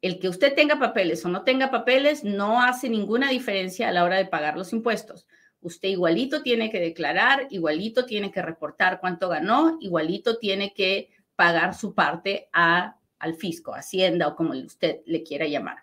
El 0.00 0.20
que 0.20 0.28
usted 0.28 0.54
tenga 0.54 0.78
papeles 0.78 1.24
o 1.24 1.28
no 1.28 1.42
tenga 1.42 1.72
papeles 1.72 2.22
no 2.22 2.62
hace 2.62 2.88
ninguna 2.88 3.30
diferencia 3.30 3.88
a 3.88 3.92
la 3.92 4.04
hora 4.04 4.16
de 4.16 4.26
pagar 4.26 4.56
los 4.56 4.72
impuestos. 4.72 5.26
Usted 5.60 5.88
igualito 5.88 6.42
tiene 6.42 6.70
que 6.70 6.78
declarar, 6.78 7.48
igualito 7.50 8.06
tiene 8.06 8.30
que 8.30 8.42
reportar 8.42 9.00
cuánto 9.00 9.28
ganó, 9.28 9.76
igualito 9.80 10.38
tiene 10.38 10.72
que 10.72 11.10
pagar 11.34 11.74
su 11.74 11.94
parte 11.94 12.48
a, 12.52 13.00
al 13.18 13.34
fisco, 13.34 13.74
Hacienda 13.74 14.28
o 14.28 14.36
como 14.36 14.52
usted 14.52 15.00
le 15.04 15.24
quiera 15.24 15.48
llamar. 15.48 15.78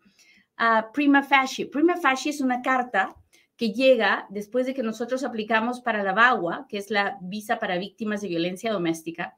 Ah, 0.56 0.90
Prima 0.92 1.24
Facie. 1.24 1.66
Prima 1.66 1.96
Facie 1.96 2.30
es 2.30 2.40
una 2.40 2.62
carta 2.62 3.16
que 3.56 3.72
llega 3.72 4.28
después 4.30 4.66
de 4.66 4.74
que 4.74 4.84
nosotros 4.84 5.24
aplicamos 5.24 5.80
para 5.80 6.04
la 6.04 6.12
VAWA, 6.12 6.66
que 6.68 6.78
es 6.78 6.92
la 6.92 7.18
visa 7.20 7.58
para 7.58 7.78
víctimas 7.78 8.20
de 8.20 8.28
violencia 8.28 8.72
doméstica. 8.72 9.36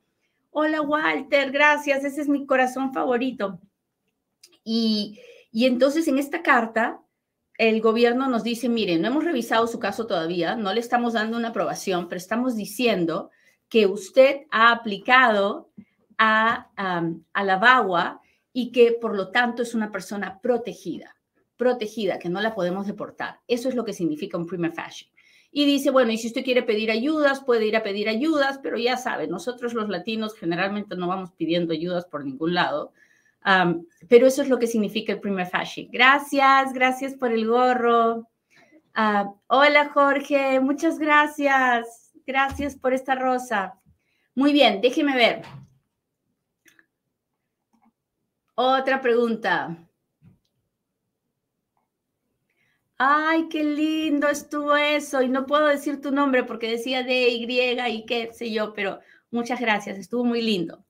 Hola 0.50 0.82
Walter, 0.82 1.50
gracias, 1.50 2.04
ese 2.04 2.20
es 2.20 2.28
mi 2.28 2.44
corazón 2.44 2.92
favorito. 2.92 3.58
Y, 4.72 5.18
entonces 5.52 6.06
en 6.06 6.16
esta 6.20 6.44
carta, 6.44 7.02
el 7.58 7.80
gobierno 7.80 8.28
nos 8.28 8.44
dice, 8.44 8.68
miren, 8.68 9.02
no 9.02 9.08
hemos 9.08 9.24
revisado 9.24 9.66
su 9.66 9.80
caso 9.80 10.06
todavía, 10.06 10.54
no 10.54 10.72
le 10.72 10.78
estamos 10.78 11.14
dando 11.14 11.36
una 11.36 11.48
aprobación, 11.48 12.06
pero 12.08 12.18
estamos 12.18 12.54
diciendo 12.54 13.30
que 13.68 13.86
usted 13.86 14.42
ha 14.52 14.70
aplicado 14.70 15.72
a, 16.18 16.70
a 17.32 17.44
la 17.44 17.56
VAWA 17.56 18.20
y 18.52 18.70
que 18.70 18.92
por 18.92 19.16
lo 19.16 19.32
tanto 19.32 19.62
es 19.62 19.74
una 19.74 19.90
persona 19.90 20.38
protegida, 20.40 21.16
protegida, 21.56 22.20
que 22.20 22.28
no 22.28 22.40
la 22.40 22.54
podemos 22.54 22.86
deportar. 22.86 23.40
Eso 23.48 23.68
es 23.68 23.74
lo 23.74 23.84
que 23.84 23.92
significa 23.92 24.38
un 24.38 24.46
prima 24.46 24.70
facie. 24.70 25.08
Y 25.50 25.64
dice, 25.64 25.90
bueno, 25.90 26.12
y 26.12 26.18
si 26.18 26.28
usted 26.28 26.44
quiere 26.44 26.62
pedir 26.62 26.92
ayudas, 26.92 27.42
puede 27.42 27.66
ir 27.66 27.74
a 27.74 27.82
pedir 27.82 28.08
ayudas, 28.08 28.60
pero 28.62 28.78
ya 28.78 28.96
sabe, 28.96 29.26
nosotros 29.26 29.74
los 29.74 29.88
latinos 29.88 30.36
generalmente 30.36 30.94
no 30.94 31.08
vamos 31.08 31.32
pidiendo 31.32 31.72
ayudas 31.72 32.04
por 32.04 32.24
ningún 32.24 32.54
lado 32.54 32.92
pero 34.08 34.26
eso 34.26 34.42
es 34.42 34.48
lo 34.48 34.58
que 34.58 34.66
significa 34.66 35.12
el 35.12 35.20
primer 35.20 35.46
facie. 35.46 35.88
Gracias, 35.90 36.72
gracias 36.72 37.14
por 37.14 37.32
el 37.32 37.46
gorro. 37.46 38.28
hola 39.46 39.90
Jorge, 39.92 40.60
muchas 40.60 40.98
gracias. 40.98 42.12
Gracias 42.26 42.76
por 42.76 42.92
esta 42.92 43.14
rosa. 43.14 43.80
Muy 44.34 44.52
bien, 44.52 44.80
déjeme 44.80 45.16
ver. 45.16 45.42
Otra 48.54 49.00
pregunta. 49.00 49.76
Ay, 52.98 53.48
qué 53.48 53.64
lindo 53.64 54.28
estuvo 54.28 54.76
eso. 54.76 55.22
Y 55.22 55.28
no 55.30 55.46
puedo 55.46 55.66
decir 55.66 56.00
tu 56.02 56.10
nombre 56.12 56.44
porque 56.44 56.68
decía 56.70 57.02
de 57.02 57.28
Y 57.30 57.46
y 57.50 58.04
qué 58.04 58.30
sé 58.32 58.52
yo, 58.52 58.74
pero 58.74 59.00
muchas 59.30 59.58
gracias. 59.60 59.98
Estuvo 59.98 60.24
muy 60.24 60.42
lindo. 60.42 60.84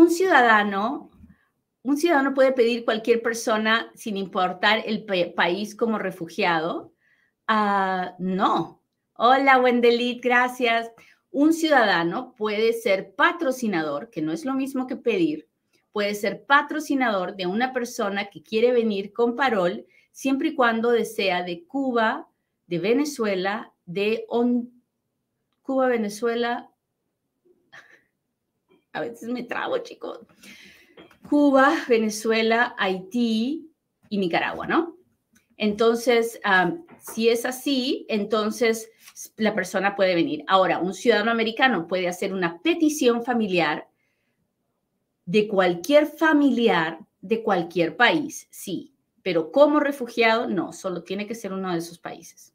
Un 0.00 0.10
ciudadano, 0.10 1.10
un 1.82 1.98
ciudadano 1.98 2.32
puede 2.32 2.52
pedir 2.52 2.86
cualquier 2.86 3.20
persona 3.20 3.92
sin 3.94 4.16
importar 4.16 4.82
el 4.86 5.04
país 5.34 5.74
como 5.74 5.98
refugiado. 5.98 6.94
Ah, 7.46 8.14
no. 8.18 8.82
Hola, 9.12 9.60
Wendelit, 9.60 10.24
gracias. 10.24 10.90
Un 11.30 11.52
ciudadano 11.52 12.34
puede 12.34 12.72
ser 12.72 13.14
patrocinador, 13.14 14.08
que 14.08 14.22
no 14.22 14.32
es 14.32 14.46
lo 14.46 14.54
mismo 14.54 14.86
que 14.86 14.96
pedir, 14.96 15.50
puede 15.92 16.14
ser 16.14 16.46
patrocinador 16.46 17.36
de 17.36 17.46
una 17.46 17.74
persona 17.74 18.30
que 18.30 18.42
quiere 18.42 18.72
venir 18.72 19.12
con 19.12 19.36
parol 19.36 19.84
siempre 20.12 20.48
y 20.48 20.54
cuando 20.54 20.92
desea 20.92 21.42
de 21.42 21.66
Cuba, 21.66 22.26
de 22.66 22.78
Venezuela, 22.78 23.74
de 23.84 24.24
Cuba, 25.60 25.88
Venezuela. 25.88 26.70
A 28.92 29.00
veces 29.00 29.28
me 29.28 29.44
trago, 29.44 29.78
chicos. 29.78 30.20
Cuba, 31.28 31.74
Venezuela, 31.88 32.74
Haití 32.78 33.70
y 34.08 34.18
Nicaragua, 34.18 34.66
¿no? 34.66 34.96
Entonces, 35.56 36.40
si 36.98 37.28
es 37.28 37.44
así, 37.44 38.06
entonces 38.08 38.90
la 39.36 39.54
persona 39.54 39.94
puede 39.94 40.14
venir. 40.14 40.42
Ahora, 40.48 40.78
un 40.78 40.94
ciudadano 40.94 41.30
americano 41.30 41.86
puede 41.86 42.08
hacer 42.08 42.32
una 42.32 42.60
petición 42.62 43.22
familiar 43.22 43.88
de 45.26 45.46
cualquier 45.46 46.06
familiar 46.06 46.98
de 47.20 47.42
cualquier 47.42 47.96
país, 47.96 48.48
sí, 48.50 48.94
pero 49.22 49.52
como 49.52 49.78
refugiado, 49.78 50.48
no, 50.48 50.72
solo 50.72 51.02
tiene 51.02 51.26
que 51.26 51.34
ser 51.34 51.52
uno 51.52 51.70
de 51.72 51.78
esos 51.78 51.98
países. 51.98 52.54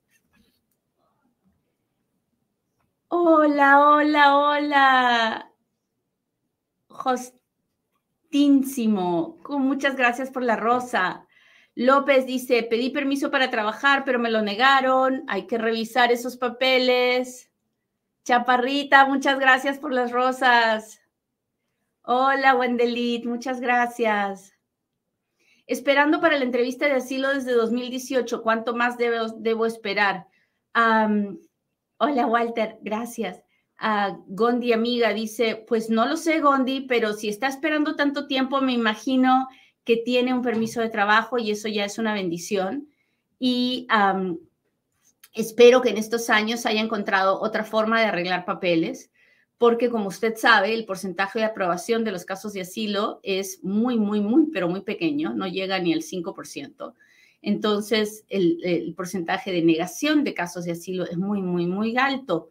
Hola, 3.07 3.79
hola, 3.79 4.37
hola. 4.37 5.51
Hostínsimo. 8.31 9.37
Muchas 9.49 9.95
gracias 9.95 10.29
por 10.31 10.43
la 10.43 10.55
rosa. 10.55 11.27
López 11.75 12.25
dice, 12.25 12.63
pedí 12.63 12.89
permiso 12.89 13.29
para 13.29 13.49
trabajar, 13.51 14.03
pero 14.05 14.17
me 14.19 14.31
lo 14.31 14.41
negaron. 14.41 15.23
Hay 15.27 15.45
que 15.45 15.57
revisar 15.57 16.11
esos 16.11 16.37
papeles. 16.37 17.51
Chaparrita, 18.23 19.05
muchas 19.05 19.39
gracias 19.39 19.77
por 19.77 19.93
las 19.93 20.11
rosas. 20.11 21.01
Hola, 22.01 22.55
Wendelit, 22.55 23.25
muchas 23.25 23.59
gracias. 23.59 24.53
Esperando 25.67 26.21
para 26.21 26.37
la 26.37 26.45
entrevista 26.45 26.85
de 26.85 26.93
asilo 26.93 27.33
desde 27.33 27.53
2018, 27.53 28.41
¿cuánto 28.41 28.75
más 28.75 28.97
debo 28.97 29.65
esperar? 29.65 30.27
hola, 31.97 32.27
Walter, 32.27 32.77
gracias. 32.81 33.44
Uh, 33.81 34.23
Gondi, 34.27 34.71
amiga, 34.73 35.13
dice, 35.13 35.65
pues 35.67 35.89
no 35.89 36.05
lo 36.05 36.17
sé, 36.17 36.39
Gondi, 36.39 36.81
pero 36.81 37.13
si 37.13 37.29
está 37.29 37.47
esperando 37.47 37.95
tanto 37.95 38.27
tiempo, 38.27 38.61
me 38.61 38.73
imagino 38.73 39.47
que 39.83 39.97
tiene 39.97 40.33
un 40.33 40.41
permiso 40.41 40.81
de 40.81 40.89
trabajo 40.89 41.37
y 41.37 41.51
eso 41.51 41.67
ya 41.67 41.85
es 41.85 41.97
una 41.97 42.13
bendición. 42.13 42.89
Y 43.37 43.87
espero 45.33 45.81
que 45.81 45.89
en 45.89 45.97
estos 45.97 46.29
años 46.29 46.65
haya 46.65 46.81
encontrado 46.81 47.39
otra 47.41 47.63
forma 47.63 47.99
de 47.99 48.07
arreglar 48.07 48.45
papeles 48.45 49.11
porque 49.57 49.89
como 49.89 50.09
usted 50.09 50.35
sabe, 50.35 50.73
el 50.73 50.85
porcentaje 50.85 51.39
de 51.39 51.45
aprobación 51.45 52.03
de 52.03 52.11
los 52.11 52.25
casos 52.25 52.53
de 52.53 52.61
asilo 52.61 53.19
es 53.23 53.63
muy, 53.63 53.97
muy, 53.97 54.19
muy, 54.19 54.47
pero 54.51 54.67
muy 54.67 54.81
pequeño, 54.81 55.33
no 55.33 55.47
llega 55.47 55.79
ni 55.79 55.93
al 55.93 56.01
5%. 56.01 56.93
Entonces, 57.41 58.25
el, 58.27 58.93
porcentaje 58.97 59.51
de 59.51 59.61
negación 59.61 60.23
de 60.23 60.33
casos 60.33 60.65
de 60.65 60.71
asilo 60.71 61.05
es 61.05 61.17
muy, 61.17 61.41
muy, 61.41 61.67
muy 61.67 61.95
alto. 61.97 62.49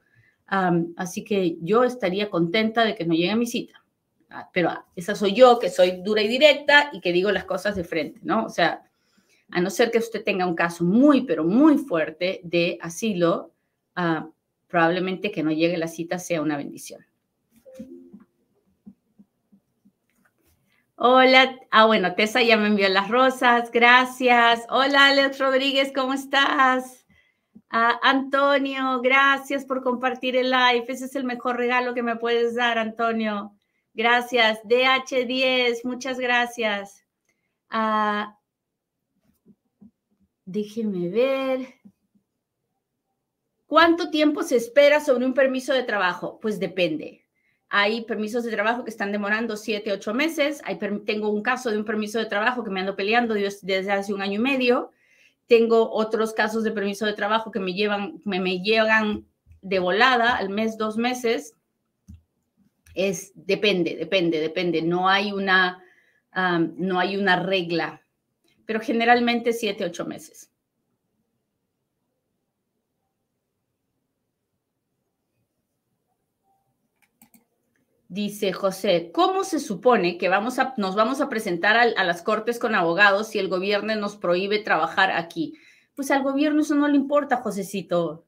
Así 0.96 1.24
que 1.24 1.56
yo 1.60 1.84
estaría 1.84 2.30
contenta 2.30 2.84
de 2.84 2.94
que 2.94 3.04
no 3.04 3.14
llegue 3.14 3.30
a 3.30 3.36
mi 3.36 3.46
cita. 3.46 3.82
Ah, 4.30 4.48
pero 4.52 4.70
ah, 4.70 4.86
esa 4.96 5.14
soy 5.14 5.32
yo, 5.32 5.58
que 5.58 5.70
soy 5.70 6.02
dura 6.02 6.22
y 6.22 6.28
directa 6.28 6.90
y 6.92 7.00
que 7.00 7.12
digo 7.12 7.30
las 7.30 7.44
cosas 7.44 7.76
de 7.76 7.84
frente, 7.84 8.20
¿no? 8.22 8.44
O 8.44 8.48
sea, 8.48 8.82
a 9.50 9.60
no 9.60 9.70
ser 9.70 9.90
que 9.90 9.98
usted 9.98 10.24
tenga 10.24 10.46
un 10.46 10.56
caso 10.56 10.84
muy, 10.84 11.22
pero 11.22 11.44
muy 11.44 11.78
fuerte 11.78 12.40
de 12.42 12.78
asilo, 12.80 13.52
uh, 13.96 14.28
probablemente 14.66 15.30
que 15.30 15.42
no 15.42 15.52
llegue 15.52 15.76
la 15.76 15.88
cita 15.88 16.18
sea 16.18 16.42
una 16.42 16.56
bendición. 16.56 17.04
Hola, 20.96 21.58
ah 21.70 21.86
bueno, 21.86 22.14
Tessa 22.14 22.42
ya 22.42 22.56
me 22.56 22.68
envió 22.68 22.88
las 22.88 23.08
rosas, 23.08 23.70
gracias. 23.70 24.64
Hola, 24.70 25.08
Alex 25.08 25.38
Rodríguez, 25.38 25.92
¿cómo 25.94 26.14
estás? 26.14 27.03
Ah, 27.76 27.98
Antonio, 28.04 29.00
gracias 29.02 29.64
por 29.64 29.82
compartir 29.82 30.36
el 30.36 30.48
live. 30.48 30.84
Ese 30.86 31.06
es 31.06 31.16
el 31.16 31.24
mejor 31.24 31.56
regalo 31.56 31.92
que 31.92 32.04
me 32.04 32.14
puedes 32.14 32.54
dar, 32.54 32.78
Antonio. 32.78 33.52
Gracias. 33.92 34.60
DH10, 34.62 35.80
muchas 35.82 36.20
gracias. 36.20 37.04
Ah, 37.68 38.38
déjeme 40.44 41.08
ver. 41.08 41.74
¿Cuánto 43.66 44.08
tiempo 44.08 44.44
se 44.44 44.54
espera 44.54 45.00
sobre 45.00 45.26
un 45.26 45.34
permiso 45.34 45.74
de 45.74 45.82
trabajo? 45.82 46.38
Pues 46.38 46.60
depende. 46.60 47.24
Hay 47.70 48.04
permisos 48.04 48.44
de 48.44 48.52
trabajo 48.52 48.84
que 48.84 48.90
están 48.90 49.10
demorando 49.10 49.56
siete, 49.56 49.90
ocho 49.90 50.14
meses. 50.14 50.62
tengo 51.04 51.28
un 51.28 51.42
caso 51.42 51.72
de 51.72 51.78
un 51.78 51.84
permiso 51.84 52.20
de 52.20 52.26
trabajo 52.26 52.62
que 52.62 52.70
me 52.70 52.78
ando 52.78 52.94
peleando 52.94 53.34
desde 53.34 53.90
hace 53.90 54.14
un 54.14 54.22
año 54.22 54.34
y 54.34 54.44
medio. 54.44 54.92
Tengo 55.46 55.90
otros 55.92 56.32
casos 56.32 56.64
de 56.64 56.72
permiso 56.72 57.06
de 57.06 57.12
trabajo 57.12 57.50
que 57.50 57.60
me 57.60 57.74
llevan, 57.74 58.20
me, 58.24 58.40
me 58.40 58.60
llegan 58.60 59.26
de 59.60 59.78
volada 59.78 60.36
al 60.36 60.50
mes, 60.50 60.78
dos 60.78 60.96
meses. 60.96 61.54
Es 62.94 63.32
depende, 63.34 63.96
depende, 63.96 64.40
depende. 64.40 64.82
No 64.82 65.08
hay 65.08 65.32
una, 65.32 65.82
no 66.34 67.00
hay 67.00 67.16
una 67.16 67.42
regla, 67.42 68.02
pero 68.66 68.80
generalmente 68.80 69.52
siete, 69.52 69.84
ocho 69.84 70.04
meses. 70.04 70.50
Dice 78.14 78.52
José, 78.52 79.10
¿cómo 79.12 79.42
se 79.42 79.58
supone 79.58 80.18
que 80.18 80.28
vamos 80.28 80.60
a, 80.60 80.72
nos 80.76 80.94
vamos 80.94 81.20
a 81.20 81.28
presentar 81.28 81.76
a, 81.76 82.04
las 82.04 82.22
cortes 82.22 82.60
con 82.60 82.76
abogados 82.76 83.26
si 83.26 83.40
el 83.40 83.48
gobierno 83.48 83.92
nos 83.96 84.16
prohíbe 84.16 84.60
trabajar 84.60 85.10
aquí? 85.10 85.54
Pues 85.96 86.12
al 86.12 86.22
gobierno 86.22 86.60
eso 86.60 86.76
no 86.76 86.86
le 86.86 86.94
importa, 86.94 87.38
Josecito. 87.38 88.24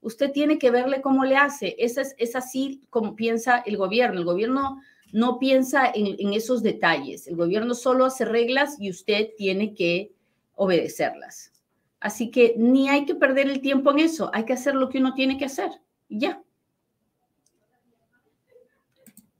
Usted 0.00 0.32
tiene 0.32 0.58
que 0.58 0.70
verle 0.70 1.02
cómo 1.02 1.26
le 1.26 1.36
hace. 1.36 1.76
Es, 1.78 1.98
es 1.98 2.34
así 2.34 2.80
como 2.88 3.14
piensa 3.14 3.58
el 3.58 3.76
gobierno. 3.76 4.20
El 4.20 4.24
gobierno 4.24 4.80
no 5.12 5.38
piensa 5.38 5.92
en, 5.94 6.32
esos 6.32 6.62
detalles. 6.62 7.26
El 7.26 7.36
gobierno 7.36 7.74
solo 7.74 8.06
hace 8.06 8.24
reglas 8.24 8.76
y 8.80 8.88
usted 8.88 9.32
tiene 9.36 9.74
que 9.74 10.14
obedecerlas. 10.54 11.52
Así 12.00 12.30
que 12.30 12.54
ni 12.56 12.88
hay 12.88 13.04
que 13.04 13.16
perder 13.16 13.50
el 13.50 13.60
tiempo 13.60 13.90
en 13.90 13.98
eso. 13.98 14.30
Hay 14.32 14.46
que 14.46 14.54
hacer 14.54 14.74
lo 14.74 14.88
que 14.88 14.96
uno 14.96 15.12
tiene 15.12 15.36
que 15.36 15.44
hacer. 15.44 15.72
Ya. 16.08 16.42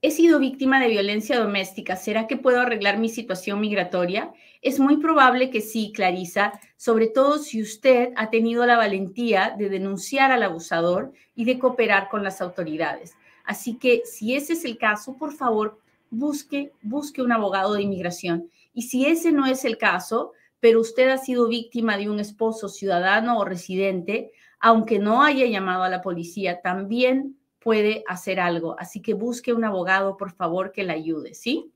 He 0.03 0.09
sido 0.09 0.39
víctima 0.39 0.79
de 0.79 0.87
violencia 0.87 1.37
doméstica. 1.37 1.95
¿Será 1.95 2.25
que 2.25 2.35
puedo 2.35 2.59
arreglar 2.59 2.97
mi 2.97 3.07
situación 3.07 3.61
migratoria? 3.61 4.33
Es 4.63 4.79
muy 4.79 4.97
probable 4.97 5.51
que 5.51 5.61
sí, 5.61 5.91
Clarisa, 5.93 6.59
sobre 6.75 7.05
todo 7.05 7.37
si 7.37 7.61
usted 7.61 8.09
ha 8.15 8.31
tenido 8.31 8.65
la 8.65 8.77
valentía 8.77 9.53
de 9.55 9.69
denunciar 9.69 10.31
al 10.31 10.41
abusador 10.41 11.13
y 11.35 11.45
de 11.45 11.59
cooperar 11.59 12.09
con 12.09 12.23
las 12.23 12.41
autoridades. 12.41 13.13
Así 13.45 13.77
que 13.77 14.01
si 14.03 14.33
ese 14.33 14.53
es 14.53 14.65
el 14.65 14.79
caso, 14.79 15.17
por 15.17 15.33
favor, 15.33 15.79
busque, 16.09 16.71
busque 16.81 17.21
un 17.21 17.31
abogado 17.31 17.75
de 17.75 17.83
inmigración. 17.83 18.49
Y 18.73 18.83
si 18.83 19.05
ese 19.05 19.31
no 19.31 19.45
es 19.45 19.65
el 19.65 19.77
caso, 19.77 20.31
pero 20.59 20.81
usted 20.81 21.09
ha 21.09 21.19
sido 21.19 21.47
víctima 21.47 21.97
de 21.97 22.09
un 22.09 22.19
esposo 22.19 22.69
ciudadano 22.69 23.37
o 23.37 23.45
residente, 23.45 24.31
aunque 24.59 24.97
no 24.97 25.21
haya 25.21 25.45
llamado 25.45 25.83
a 25.83 25.89
la 25.89 26.01
policía, 26.01 26.59
también 26.61 27.37
puede 27.63 28.03
hacer 28.07 28.39
algo. 28.39 28.75
Así 28.79 29.01
que 29.01 29.13
busque 29.13 29.53
un 29.53 29.63
abogado, 29.63 30.17
por 30.17 30.31
favor, 30.31 30.71
que 30.71 30.83
le 30.83 30.93
ayude, 30.93 31.33
¿sí? 31.33 31.71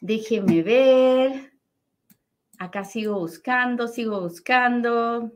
Déjeme 0.00 0.62
ver. 0.62 1.52
Acá 2.58 2.84
sigo 2.84 3.18
buscando, 3.18 3.88
sigo 3.88 4.20
buscando. 4.20 5.32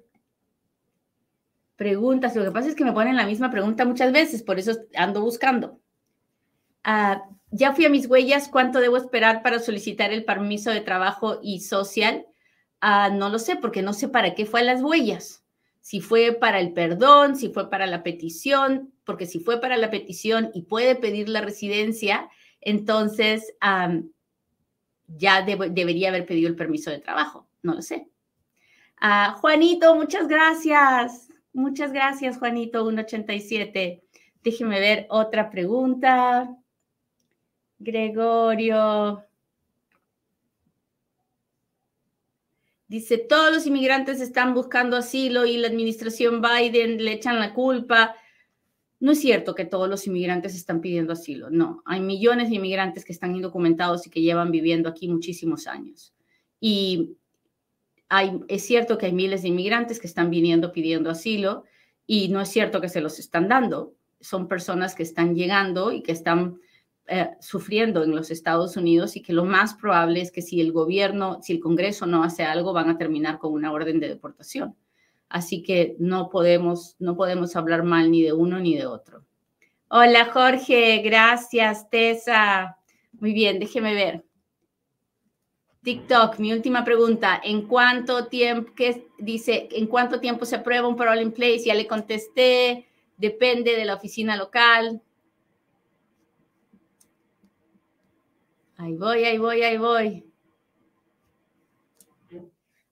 Preguntas. 1.77 2.35
Lo 2.35 2.45
que 2.45 2.51
pasa 2.51 2.69
es 2.69 2.75
que 2.75 2.85
me 2.85 2.93
ponen 2.93 3.17
la 3.17 3.27
misma 3.27 3.51
pregunta 3.51 3.85
muchas 3.85 4.13
veces, 4.13 4.43
por 4.43 4.59
eso 4.59 4.73
ando 4.95 5.21
buscando. 5.21 5.81
Ah, 6.83 7.23
ya 7.51 7.73
fui 7.73 7.85
a 7.85 7.91
mis 7.91 8.09
huellas. 8.09 8.49
¿Cuánto 8.49 8.81
debo 8.81 8.97
esperar 8.97 9.43
para 9.43 9.61
solicitar 9.61 10.13
el 10.13 10.25
permiso 10.25 10.71
de 10.71 10.81
trabajo 10.81 11.39
y 11.43 11.61
social? 11.61 12.27
Ah, 12.81 13.11
no 13.11 13.29
lo 13.29 13.39
sé, 13.39 13.57
porque 13.57 13.83
no 13.83 13.93
sé 13.93 14.09
para 14.09 14.35
qué 14.35 14.47
fue 14.47 14.61
a 14.61 14.65
las 14.65 14.83
huellas. 14.83 15.46
Si 15.87 16.01
fue 16.01 16.33
para 16.33 16.59
el 16.59 16.72
perdón, 16.72 17.37
si 17.37 17.51
fue 17.51 17.70
para 17.70 17.87
la 17.87 18.03
petición, 18.03 18.92
porque 19.05 19.25
si 19.25 19.38
fue 19.38 19.61
para 19.61 19.77
la 19.77 19.88
petición 19.88 20.51
y 20.53 20.62
puede 20.62 20.96
pedir 20.96 21.29
la 21.29 21.42
residencia, 21.42 22.29
entonces 22.61 23.55
ya 25.07 25.42
debería 25.42 26.09
haber 26.09 26.27
pedido 26.27 26.49
el 26.49 26.57
permiso 26.57 26.90
de 26.90 26.99
trabajo. 26.99 27.49
No 27.62 27.75
lo 27.75 27.83
sé. 27.83 28.09
Ah, 29.01 29.37
Juanito, 29.40 29.94
muchas 29.94 30.27
gracias. 30.27 31.29
Muchas 31.53 31.92
gracias, 31.92 32.37
Juanito, 32.37 32.83
187. 32.83 34.03
Déjeme 34.42 34.81
ver 34.81 35.07
otra 35.09 35.51
pregunta. 35.51 36.53
Gregorio. 37.79 39.25
Dice, 42.88 43.18
todos 43.18 43.53
los 43.53 43.66
inmigrantes 43.66 44.20
están 44.20 44.55
buscando 44.55 44.96
asilo 44.96 45.44
y 45.44 45.57
la 45.57 45.68
administración 45.68 46.40
Biden 46.40 47.05
le 47.05 47.12
echan 47.12 47.40
la 47.40 47.53
culpa. 47.53 48.14
No 49.01 49.12
es 49.12 49.20
cierto 49.20 49.55
que 49.55 49.64
todos 49.64 49.88
los 49.88 50.07
inmigrantes 50.07 50.55
están 50.55 50.81
pidiendo 50.81 51.12
asilo, 51.12 51.51
no. 51.51 51.83
Hay 51.85 52.01
millones 52.01 52.49
de 52.49 52.57
inmigrantes 52.57 53.05
que 53.05 53.12
están 53.12 53.35
indocumentados 53.35 54.07
y 54.07 54.11
que 54.11 54.22
llevan 54.22 54.53
viviendo 54.53 54.88
aquí 54.88 55.09
muchísimos 55.09 55.66
años. 55.66 56.14
Y 56.61 57.16
es 58.49 58.64
cierto 58.64 58.99
que 58.99 59.07
hay 59.07 59.12
miles 59.12 59.42
de 59.42 59.49
inmigrantes 59.49 59.99
que 59.99 60.07
están 60.07 60.31
viniendo 60.31 60.72
pidiendo 60.72 61.11
asilo 61.11 61.64
y 62.07 62.29
no 62.29 62.40
es 62.40 62.49
cierto 62.49 62.81
que 62.81 62.88
se 62.88 63.01
los 63.01 63.18
están 63.18 63.49
dando. 63.49 63.94
Son 64.20 64.46
personas 64.46 64.94
que 64.94 65.03
están 65.03 65.35
llegando 65.35 65.90
y 65.92 66.03
que 66.03 66.12
están 66.12 66.61
eh, 67.09 67.31
sufriendo 67.40 68.03
en 68.03 68.14
los 68.14 68.31
Estados 68.31 68.77
Unidos 68.77 69.16
y 69.16 69.23
que 69.23 69.33
lo 69.33 69.45
más 69.45 69.75
probable 69.75 70.21
es 70.21 70.33
que 70.33 70.42
si 70.42 70.61
el 70.61 70.73
gobierno, 70.73 71.40
si 71.42 71.53
el 71.53 71.61
Congreso 71.61 72.07
no 72.07 72.25
hace 72.25 72.45
algo, 72.45 72.73
van 72.73 72.90
a 72.90 72.99
terminar 72.99 73.38
con 73.38 73.53
una 73.53 73.73
orden 73.73 74.01
de 74.01 74.09
deportación. 74.09 74.77
Así 75.29 75.62
que 75.62 75.97
no 75.99 76.31
podemos, 76.31 76.97
no 76.99 77.16
podemos 77.16 77.55
hablar 77.57 77.85
mal 77.85 78.11
ni 78.11 78.23
de 78.23 78.33
uno 78.33 78.59
ni 78.59 78.77
de 78.77 78.87
otro. 78.87 79.25
Hola 79.88 80.27
Jorge, 80.33 80.99
gracias 80.99 81.88
Tessa. 81.90 82.77
Muy 83.12 83.33
bien, 83.33 83.59
déjeme 83.61 83.95
ver. 83.95 84.25
TikTok, 85.83 86.40
mi 86.40 86.53
última 86.53 86.85
pregunta. 86.85 87.40
¿En 87.45 87.69
cuánto 87.69 88.27
tiempo, 88.27 88.73
qué 88.75 89.07
dice, 89.19 89.69
en 89.71 89.87
cuánto 89.87 90.19
tiempo 90.19 90.45
se 90.45 90.57
aprueba 90.57 90.88
un 90.88 90.97
parole 90.97 91.23
in 91.23 91.31
place? 91.31 91.61
Ya 91.61 91.75
le 91.75 91.87
contesté, 91.87 92.88
depende 93.16 93.77
de 93.77 93.85
la 93.85 93.95
oficina 93.95 94.37
local. 94.37 95.01
Ahí 98.77 98.95
voy, 98.97 99.25
ahí 99.25 99.39
voy, 99.39 99.62
ahí 99.62 99.79
voy. 99.79 100.27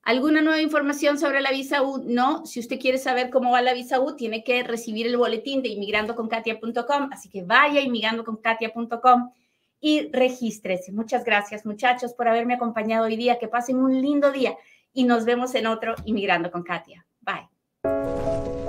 ¿Alguna 0.03 0.41
nueva 0.41 0.61
información 0.61 1.17
sobre 1.17 1.41
la 1.41 1.49
visa 1.51 1.81
U? 1.81 2.03
No, 2.05 2.45
si 2.45 2.59
usted 2.59 2.79
quiere 2.79 2.99
saber 2.99 3.31
cómo 3.31 3.51
va 3.51 3.61
la 3.63 3.73
visa 3.73 3.99
U, 3.99 4.15
tiene 4.15 4.43
que 4.43 4.61
recibir 4.63 5.07
el 5.07 5.17
boletín 5.17 5.63
de 5.63 5.69
inmigrandoconkatia.com, 5.69 7.09
así 7.11 7.27
que 7.27 7.41
vaya 7.43 7.81
inmigrandoconkatia.com 7.81 9.31
y 9.79 10.09
regístrese. 10.11 10.91
Muchas 10.91 11.23
gracias, 11.23 11.65
muchachos, 11.65 12.13
por 12.13 12.27
haberme 12.27 12.53
acompañado 12.53 13.05
hoy 13.05 13.15
día. 13.15 13.39
Que 13.39 13.47
pasen 13.47 13.77
un 13.77 13.99
lindo 13.99 14.31
día 14.31 14.55
y 14.93 15.03
nos 15.05 15.25
vemos 15.25 15.55
en 15.55 15.67
otro 15.67 15.95
Inmigrando 16.05 16.51
con 16.51 16.63
Katia. 16.63 17.05
Bye. 17.21 18.64